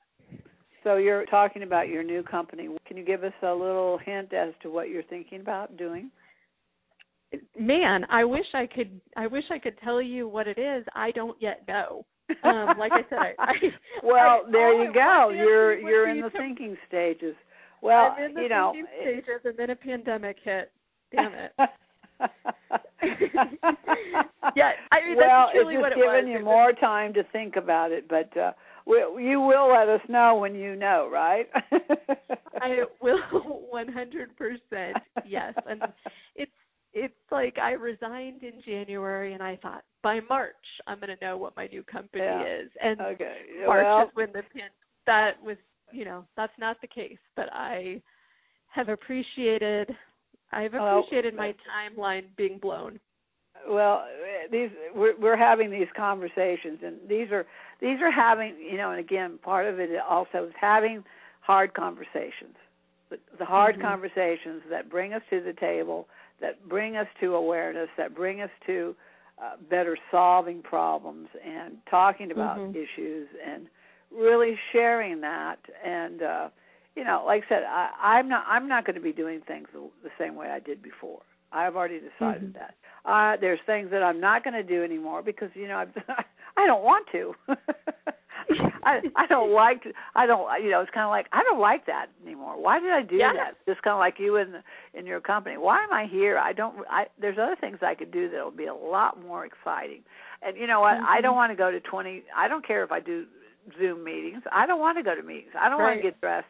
So 0.83 0.95
you're 0.95 1.25
talking 1.25 1.63
about 1.63 1.89
your 1.89 2.03
new 2.03 2.23
company. 2.23 2.69
Can 2.85 2.97
you 2.97 3.03
give 3.03 3.23
us 3.23 3.33
a 3.41 3.51
little 3.51 3.97
hint 3.97 4.33
as 4.33 4.53
to 4.61 4.69
what 4.69 4.89
you're 4.89 5.03
thinking 5.03 5.41
about 5.41 5.75
doing? 5.75 6.11
Man, 7.59 8.05
I 8.09 8.23
wish 8.23 8.45
I 8.53 8.67
could. 8.67 9.01
I 9.17 9.27
wish 9.27 9.43
I 9.51 9.59
could 9.59 9.77
tell 9.83 10.01
you 10.01 10.29
what 10.29 10.47
it 10.47 10.57
is. 10.57 10.85
I 10.95 11.11
don't 11.11 11.35
yet 11.41 11.63
know. 11.67 12.05
Um, 12.43 12.77
like 12.77 12.93
I 12.93 13.03
said, 13.09 13.17
I, 13.19 13.33
I 13.37 13.53
well, 14.03 14.43
I, 14.47 14.51
there 14.51 14.81
you 14.81 14.93
go. 14.93 15.29
You're 15.29 15.77
you're 15.77 16.09
in 16.09 16.21
the 16.21 16.29
thinking 16.29 16.77
stages. 16.87 17.35
Well, 17.81 18.15
I'm 18.17 18.23
in 18.23 18.33
the 18.33 18.41
you 18.41 18.49
know, 18.49 18.73
stages, 19.01 19.41
and 19.45 19.57
then 19.57 19.69
a 19.69 19.75
pandemic 19.75 20.37
hit. 20.43 20.71
Damn 21.15 21.33
it. 21.33 21.51
yeah, 24.55 24.71
I 24.91 25.05
mean 25.05 25.17
well, 25.17 25.27
that's 25.27 25.51
truly 25.53 25.75
it's 25.75 25.81
what 25.81 25.89
just 25.89 25.99
it 25.99 26.03
giving 26.03 26.31
was. 26.31 26.39
you 26.39 26.43
more 26.43 26.73
time 26.73 27.13
to 27.13 27.23
think 27.31 27.55
about 27.55 27.91
it, 27.91 28.07
but 28.07 28.35
uh 28.35 28.53
we, 28.87 28.97
you 29.23 29.41
will 29.41 29.69
let 29.71 29.89
us 29.89 30.01
know 30.07 30.37
when 30.37 30.55
you 30.55 30.75
know, 30.75 31.09
right? 31.11 31.47
I 32.61 32.83
will 33.01 33.19
100% 33.73 34.93
yes, 35.25 35.53
and 35.69 35.81
it's 36.35 36.51
it's 36.93 37.13
like 37.31 37.57
I 37.59 37.73
resigned 37.73 38.43
in 38.43 38.61
January, 38.65 39.33
and 39.33 39.43
I 39.43 39.57
thought 39.57 39.83
by 40.01 40.19
March 40.29 40.55
I'm 40.87 40.99
going 40.99 41.15
to 41.15 41.25
know 41.25 41.37
what 41.37 41.55
my 41.55 41.67
new 41.67 41.83
company 41.83 42.23
Yeah. 42.23 42.43
is, 42.43 42.69
and 42.81 42.99
okay. 43.01 43.37
March 43.65 43.85
well, 43.85 44.03
is 44.03 44.09
when 44.13 44.27
the 44.27 44.41
pan- 44.53 44.71
that 45.05 45.41
was 45.43 45.57
you 45.91 46.05
know 46.05 46.25
that's 46.35 46.57
not 46.59 46.79
the 46.81 46.87
case, 46.87 47.17
but 47.35 47.49
I 47.53 48.01
have 48.67 48.89
appreciated 48.89 49.95
I've 50.51 50.73
Well, 50.73 50.99
appreciated 50.99 51.35
my 51.35 51.53
timeline 51.69 52.25
being 52.37 52.57
blown. 52.57 52.99
well 53.67 54.05
these 54.51 54.69
we're, 54.95 55.17
we're 55.17 55.35
having 55.37 55.69
these 55.71 55.87
conversations 55.95 56.79
and 56.83 56.95
these 57.09 57.31
are 57.31 57.45
these 57.81 57.99
are 58.01 58.11
having 58.11 58.55
you 58.59 58.77
know 58.77 58.91
and 58.91 58.99
again 58.99 59.37
part 59.41 59.65
of 59.65 59.79
it 59.79 59.89
also 60.07 60.45
is 60.45 60.53
having 60.59 61.03
hard 61.41 61.73
conversations 61.73 62.55
the, 63.09 63.17
the 63.39 63.45
hard 63.45 63.77
Mhm. 63.77 63.81
conversations 63.81 64.61
that 64.69 64.89
bring 64.89 65.13
us 65.13 65.21
to 65.29 65.41
the 65.41 65.53
table 65.53 66.07
that 66.39 66.69
bring 66.69 66.95
us 66.97 67.07
to 67.19 67.35
awareness 67.35 67.89
that 67.97 68.13
bring 68.15 68.41
us 68.41 68.51
to 68.65 68.95
uh, 69.43 69.55
better 69.69 69.97
solving 70.11 70.61
problems 70.61 71.27
and 71.43 71.77
talking 71.89 72.31
about 72.31 72.57
Mhm. 72.59 72.75
issues 72.75 73.27
and 73.45 73.67
really 74.15 74.57
sharing 74.71 75.21
that. 75.21 75.57
And 75.85 76.21
uh 76.21 76.49
you 76.95 77.03
know 77.03 77.23
like 77.25 77.43
i 77.45 77.49
said 77.49 77.63
i 77.63 77.89
i'm 78.01 78.27
not 78.27 78.43
i'm 78.47 78.67
not 78.67 78.85
going 78.85 78.95
to 78.95 79.01
be 79.01 79.11
doing 79.13 79.41
things 79.47 79.67
the, 79.73 79.87
the 80.03 80.09
same 80.19 80.35
way 80.35 80.49
i 80.49 80.59
did 80.59 80.81
before. 80.81 81.21
I've 81.51 81.75
already 81.75 81.99
decided 81.99 82.53
Mhm. 82.53 82.55
that. 82.55 82.75
Uh 83.05 83.37
there's 83.39 83.59
things 83.65 83.89
that 83.91 84.03
i'm 84.03 84.19
not 84.19 84.43
going 84.43 84.53
to 84.55 84.63
do 84.63 84.83
anymore 84.83 85.21
because 85.21 85.49
you 85.53 85.67
know 85.67 85.77
i've 85.77 85.93
i 86.57 86.65
don't 86.65 86.83
want 86.83 87.07
to. 87.11 87.35
I 88.83 89.01
i 89.15 89.27
don't 89.27 89.51
like 89.51 89.83
to 89.83 89.91
i 90.15 90.25
don't 90.25 90.47
you 90.63 90.71
know 90.71 90.79
it's 90.81 90.91
kind 90.91 91.03
of 91.05 91.09
like 91.09 91.27
i 91.33 91.43
don't 91.43 91.59
like 91.59 91.85
that 91.87 92.07
anymore. 92.25 92.61
Why 92.61 92.79
did 92.79 92.91
i 92.91 93.01
do 93.01 93.17
Yeah. 93.17 93.33
that? 93.33 93.55
Just 93.67 93.81
kind 93.81 93.93
of 93.93 93.99
like 93.99 94.15
you 94.19 94.37
in 94.37 94.55
in 94.93 95.05
your 95.05 95.19
company. 95.19 95.57
Why 95.57 95.83
am 95.83 95.91
i 95.91 96.05
here? 96.05 96.37
I 96.37 96.53
don't 96.53 96.77
i 96.89 97.05
there's 97.19 97.37
other 97.37 97.57
things 97.59 97.79
i 97.81 97.93
could 97.93 98.11
do 98.11 98.29
that'll 98.29 98.51
be 98.51 98.65
a 98.67 98.73
lot 98.73 99.21
more 99.21 99.45
exciting. 99.45 100.01
And 100.41 100.55
you 100.55 100.67
know 100.67 100.79
what? 100.81 100.97
I 101.05 101.19
Mhm. 101.19 101.23
don't 101.23 101.35
want 101.35 101.51
to 101.51 101.55
go 101.57 101.69
to 101.71 101.79
20 101.81 102.23
i 102.35 102.47
don't 102.47 102.65
care 102.65 102.83
if 102.83 102.91
i 102.91 102.99
do 102.99 103.25
zoom 103.79 104.03
meetings 104.03 104.41
i 104.51 104.65
don't 104.65 104.79
want 104.79 104.97
to 104.97 105.03
go 105.03 105.15
to 105.15 105.23
meetings 105.23 105.51
i 105.59 105.69
don't 105.69 105.79
want 105.81 105.97
to 105.97 106.01
get 106.01 106.19
dressed 106.21 106.45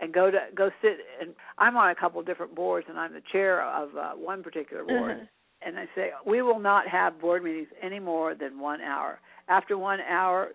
and 0.00 0.12
go 0.12 0.30
to 0.30 0.38
go 0.54 0.70
sit 0.82 0.98
and 1.20 1.30
i'm 1.58 1.76
on 1.76 1.90
a 1.90 1.94
couple 1.94 2.22
different 2.22 2.54
boards 2.54 2.86
and 2.88 2.98
i'm 2.98 3.12
the 3.12 3.22
chair 3.32 3.62
of 3.62 3.96
uh, 3.96 4.10
one 4.12 4.42
particular 4.42 4.84
board 4.84 5.12
Uh-huh. 5.12 5.24
and 5.66 5.78
I 5.78 5.86
say 5.94 6.10
we 6.26 6.42
will 6.42 6.60
not 6.60 6.86
have 6.88 7.20
board 7.20 7.42
meetings 7.42 7.68
any 7.82 7.98
more 7.98 8.34
than 8.36 8.60
one 8.60 8.80
hour. 8.80 9.18
After 9.48 9.76
one 9.76 9.98
hour, 10.02 10.50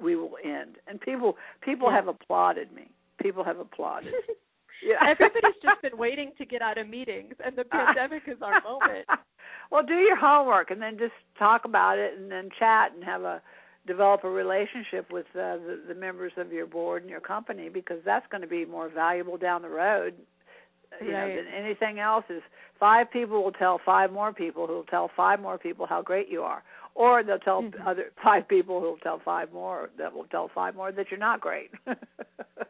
we 0.00 0.16
will 0.16 0.36
end. 0.42 0.76
And 0.86 0.98
people 1.00 1.36
people 1.60 1.88
Yeah. 1.88 1.96
have 1.96 2.08
applauded 2.08 2.72
me. 2.72 2.88
People 3.20 3.44
have 3.44 3.58
applauded. 3.58 4.14
Yeah. 4.86 4.96
Everybody's 5.08 5.56
just 5.62 5.80
been 5.82 5.96
waiting 6.06 6.32
to 6.38 6.44
get 6.44 6.60
out 6.60 6.76
of 6.76 6.86
meetings, 6.86 7.32
and 7.44 7.56
the 7.56 7.64
pandemic 7.64 8.24
is 8.28 8.36
our 8.42 8.60
moment. 8.70 9.06
well, 9.70 9.82
do 9.82 9.94
your 9.94 10.16
homework 10.16 10.70
and 10.70 10.80
then 10.80 10.98
just 10.98 11.14
talk 11.38 11.64
about 11.64 11.98
it 11.98 12.12
and 12.18 12.30
then 12.30 12.50
chat 12.58 12.92
and 12.94 13.02
have 13.02 13.22
a 13.22 13.40
develop 13.86 14.24
a 14.24 14.30
relationship 14.30 15.10
with 15.12 15.26
uh, 15.34 15.56
the, 15.56 15.80
the 15.88 15.94
members 15.94 16.32
of 16.36 16.52
your 16.52 16.66
board 16.66 17.02
and 17.02 17.10
your 17.10 17.20
company 17.20 17.68
because 17.68 17.98
that's 18.04 18.26
going 18.30 18.40
to 18.42 18.46
be 18.48 18.64
more 18.64 18.88
valuable 18.88 19.36
down 19.36 19.62
the 19.62 19.68
road 19.68 20.14
you 21.00 21.12
know, 21.12 21.26
Right. 21.26 21.36
than 21.36 21.46
anything 21.48 21.98
else 21.98 22.24
is 22.30 22.42
five 22.78 23.10
people 23.10 23.42
will 23.42 23.52
tell 23.52 23.80
five 23.84 24.12
more 24.12 24.32
people 24.32 24.66
who 24.66 24.74
will 24.74 24.84
tell 24.84 25.10
five 25.16 25.40
more 25.40 25.58
people 25.58 25.86
how 25.86 26.02
great 26.02 26.28
you 26.28 26.42
are 26.42 26.62
or 26.94 27.22
they'll 27.22 27.38
tell 27.38 27.62
Mhm. 27.62 27.86
other 27.86 28.12
five 28.22 28.48
people 28.48 28.80
who 28.80 28.86
will 28.86 28.98
tell 28.98 29.18
five 29.18 29.52
more 29.52 29.90
that 29.98 30.12
will 30.12 30.24
tell 30.24 30.48
five 30.48 30.74
more 30.74 30.92
that 30.92 31.10
you're 31.10 31.20
not 31.20 31.40
great 31.40 31.70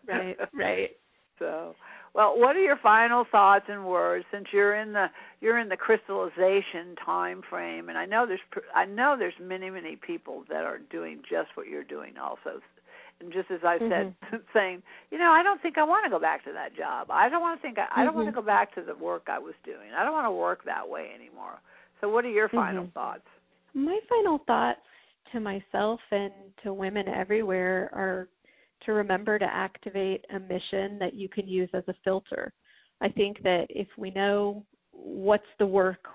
Right, 0.08 0.38
right. 0.52 0.96
so 1.38 1.74
well 2.16 2.36
what 2.36 2.56
are 2.56 2.62
your 2.62 2.78
final 2.82 3.24
thoughts 3.30 3.66
and 3.68 3.86
words 3.86 4.24
since 4.32 4.46
you're 4.52 4.74
in 4.74 4.92
the 4.92 5.06
you're 5.40 5.58
in 5.58 5.68
the 5.68 5.76
crystallization 5.76 6.96
time 7.04 7.42
frame 7.48 7.88
and 7.90 7.98
i 7.98 8.04
know 8.06 8.26
there's 8.26 8.40
pr- 8.50 8.60
i 8.74 8.84
know 8.84 9.14
there's 9.18 9.34
many 9.40 9.70
many 9.70 9.94
people 9.94 10.42
that 10.48 10.64
are 10.64 10.78
doing 10.90 11.20
just 11.30 11.48
what 11.54 11.68
you're 11.68 11.84
doing 11.84 12.14
also. 12.16 12.60
And 13.20 13.32
just 13.32 13.50
as 13.50 13.60
i 13.64 13.78
said 13.78 14.14
saying 14.54 14.82
you 15.10 15.18
know 15.18 15.30
i 15.30 15.42
don't 15.42 15.60
think 15.62 15.78
i 15.78 15.84
want 15.84 16.04
to 16.04 16.10
go 16.10 16.18
back 16.18 16.44
to 16.44 16.52
that 16.52 16.74
job. 16.76 17.08
I 17.10 17.28
don't 17.28 17.40
want 17.40 17.58
to 17.58 17.62
think 17.62 17.78
i, 17.78 17.86
I 17.94 18.04
don't 18.04 18.14
want 18.14 18.28
to 18.28 18.32
go 18.32 18.42
back 18.42 18.74
to 18.74 18.82
the 18.82 18.96
work 18.96 19.28
i 19.28 19.38
was 19.38 19.54
doing. 19.64 19.92
I 19.96 20.02
don't 20.02 20.12
want 20.12 20.26
to 20.26 20.32
work 20.32 20.64
that 20.64 20.88
way 20.88 21.10
anymore. 21.14 21.60
So 22.00 22.08
what 22.08 22.24
are 22.24 22.30
your 22.30 22.48
final 22.48 22.84
Mhm. 22.84 22.92
thoughts? 22.92 23.26
My 23.74 23.98
final 24.08 24.38
thoughts 24.46 24.80
to 25.32 25.40
myself 25.40 26.00
and 26.10 26.32
to 26.62 26.72
women 26.72 27.08
everywhere 27.08 27.90
are 27.92 28.28
to 28.86 28.92
remember 28.92 29.38
to 29.38 29.44
activate 29.44 30.24
a 30.34 30.38
mission 30.38 30.98
that 30.98 31.14
you 31.14 31.28
can 31.28 31.46
use 31.46 31.68
as 31.74 31.84
a 31.88 31.94
filter. 32.04 32.52
I 33.00 33.08
think 33.08 33.42
that 33.42 33.66
if 33.68 33.88
we 33.98 34.10
know 34.10 34.64
what's 34.92 35.44
the 35.58 35.66
work 35.66 36.06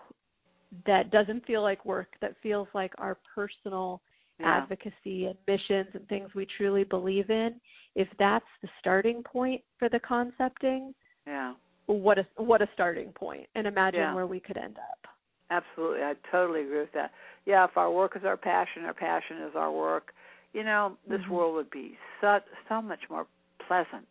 that 0.86 1.12
doesn't 1.12 1.46
feel 1.46 1.62
like 1.62 1.86
work, 1.86 2.08
that 2.22 2.36
feels 2.42 2.68
like 2.74 2.94
our 2.98 3.18
personal 3.36 4.02
yeah 4.40 4.58
advocacy 4.58 5.26
and 5.28 5.36
missions 5.48 5.90
and 5.94 6.08
things 6.08 6.30
we 6.34 6.48
truly 6.58 6.84
believe 6.84 7.30
in, 7.30 7.62
if 7.96 8.08
that's 8.18 8.46
the 8.64 8.70
starting 8.80 9.22
point 9.22 9.62
for 9.78 9.88
the 9.90 10.00
concepting, 10.00 10.94
yeah 11.28 11.54
what 11.88 12.18
a 12.18 12.26
what 12.38 12.62
a 12.62 12.70
starting 12.74 13.12
point 13.12 13.48
and 13.56 13.68
imagine 13.68 14.00
Yeah. 14.00 14.14
where 14.14 14.28
we 14.28 14.40
could 14.40 14.58
end 14.58 14.78
up. 14.78 15.08
Absolutely, 15.50 16.02
I 16.04 16.14
totally 16.32 16.62
agree 16.62 16.80
with 16.80 16.94
that. 16.94 17.12
Yeah, 17.46 17.66
if 17.66 17.76
our 17.76 17.92
work 17.92 18.16
is 18.16 18.24
our 18.24 18.38
passion, 18.38 18.86
our 18.86 18.94
passion 18.94 19.38
is 19.44 19.52
our 19.56 19.72
work. 19.72 20.14
You 20.54 20.64
know, 20.64 20.98
this 21.08 21.22
Mhm. 21.22 21.30
world 21.30 21.56
would 21.56 21.70
be 21.70 21.98
so 22.20 22.42
so 22.68 22.82
much 22.82 23.10
more 23.10 23.26
pleasant, 23.60 24.10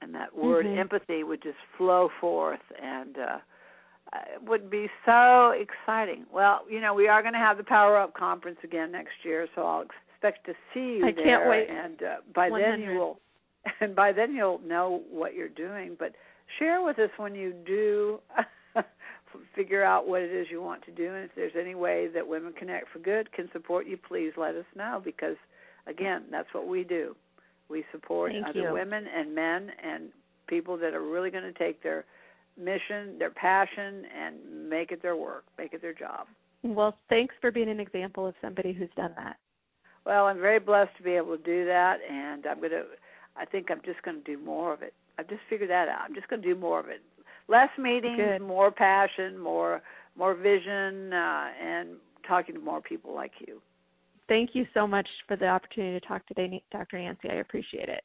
and 0.00 0.14
that 0.14 0.34
word 0.36 0.66
Mhm. 0.66 0.76
empathy 0.78 1.22
would 1.22 1.42
just 1.42 1.58
flow 1.76 2.08
forth, 2.20 2.60
and 2.80 3.18
uh, 3.18 3.38
it 4.34 4.42
would 4.42 4.70
be 4.70 4.90
so 5.04 5.50
exciting. 5.50 6.26
Well, 6.30 6.64
you 6.68 6.80
know, 6.80 6.94
we 6.94 7.08
are 7.08 7.22
going 7.22 7.34
to 7.34 7.38
have 7.38 7.58
the 7.58 7.64
Power 7.64 7.96
Up 7.96 8.14
conference 8.14 8.58
again 8.64 8.90
next 8.90 9.24
year, 9.24 9.48
so 9.54 9.66
I'll 9.66 9.82
expect 9.82 10.46
to 10.46 10.54
see 10.74 10.98
you 10.98 11.06
I 11.06 11.12
there. 11.12 11.24
can't 11.24 11.48
wait. 11.48 11.68
And 11.68 12.02
uh, 12.02 12.16
by 12.34 12.50
then 12.50 12.80
you 12.80 12.94
will, 12.98 13.20
and 13.80 13.94
by 13.94 14.12
then 14.12 14.34
you'll 14.34 14.60
know 14.60 15.02
what 15.10 15.34
you're 15.34 15.48
doing. 15.48 15.94
But 15.98 16.14
share 16.58 16.82
with 16.82 16.98
us 16.98 17.10
when 17.18 17.34
you 17.34 17.52
do 17.52 18.20
figure 19.54 19.84
out 19.84 20.08
what 20.08 20.22
it 20.22 20.30
is 20.30 20.48
you 20.50 20.62
want 20.62 20.84
to 20.84 20.90
do 20.90 21.14
and 21.14 21.24
if 21.24 21.30
there's 21.36 21.52
any 21.58 21.74
way 21.74 22.08
that 22.08 22.26
women 22.26 22.52
connect 22.52 22.88
for 22.90 22.98
good 22.98 23.30
can 23.32 23.48
support 23.52 23.86
you 23.86 23.96
please 23.96 24.32
let 24.36 24.54
us 24.54 24.64
know 24.74 25.00
because 25.04 25.36
again 25.88 26.22
that's 26.30 26.52
what 26.52 26.66
we 26.66 26.84
do 26.84 27.14
we 27.68 27.84
support 27.92 28.32
Thank 28.32 28.46
other 28.46 28.60
you. 28.68 28.72
women 28.72 29.06
and 29.06 29.34
men 29.34 29.70
and 29.82 30.04
people 30.46 30.76
that 30.78 30.94
are 30.94 31.02
really 31.02 31.30
going 31.30 31.44
to 31.44 31.52
take 31.52 31.82
their 31.82 32.04
mission 32.56 33.18
their 33.18 33.30
passion 33.30 34.04
and 34.16 34.68
make 34.68 34.90
it 34.92 35.02
their 35.02 35.16
work 35.16 35.44
make 35.58 35.72
it 35.74 35.82
their 35.82 35.94
job 35.94 36.26
Well, 36.62 36.96
thanks 37.08 37.34
for 37.40 37.50
being 37.50 37.68
an 37.68 37.80
example 37.80 38.26
of 38.26 38.34
somebody 38.40 38.72
who's 38.72 38.88
done 38.96 39.12
that. 39.16 39.36
well 40.04 40.26
i'm 40.26 40.40
very 40.40 40.58
blessed 40.58 40.96
to 40.96 41.02
be 41.02 41.12
able 41.12 41.36
to 41.36 41.42
do 41.44 41.64
that 41.66 41.98
and 42.10 42.46
i'm 42.46 42.58
going 42.58 42.70
to 42.70 42.84
i 43.36 43.44
think 43.44 43.70
i'm 43.70 43.80
just 43.84 44.02
going 44.02 44.22
to 44.22 44.36
do 44.36 44.42
more 44.42 44.72
of 44.72 44.82
it 44.82 44.94
i've 45.18 45.28
just 45.28 45.42
figured 45.48 45.70
that 45.70 45.88
out 45.88 46.00
i'm 46.04 46.14
just 46.14 46.28
going 46.28 46.42
to 46.42 46.48
do 46.54 46.58
more 46.58 46.80
of 46.80 46.88
it 46.88 47.00
less 47.48 47.70
meetings 47.78 48.16
Good. 48.16 48.42
more 48.42 48.70
passion 48.70 49.38
more 49.38 49.82
more 50.16 50.34
vision 50.34 51.12
uh, 51.12 51.48
and 51.62 51.90
talking 52.26 52.54
to 52.56 52.60
more 52.60 52.80
people 52.80 53.14
like 53.14 53.32
you 53.46 53.60
Thank 54.28 54.50
you 54.54 54.66
so 54.74 54.86
much 54.86 55.08
for 55.26 55.36
the 55.36 55.46
opportunity 55.46 55.98
to 55.98 56.06
talk 56.06 56.26
today, 56.26 56.62
Dr. 56.70 56.98
Nancy. 56.98 57.30
I 57.30 57.36
appreciate 57.36 57.88
it. 57.88 58.04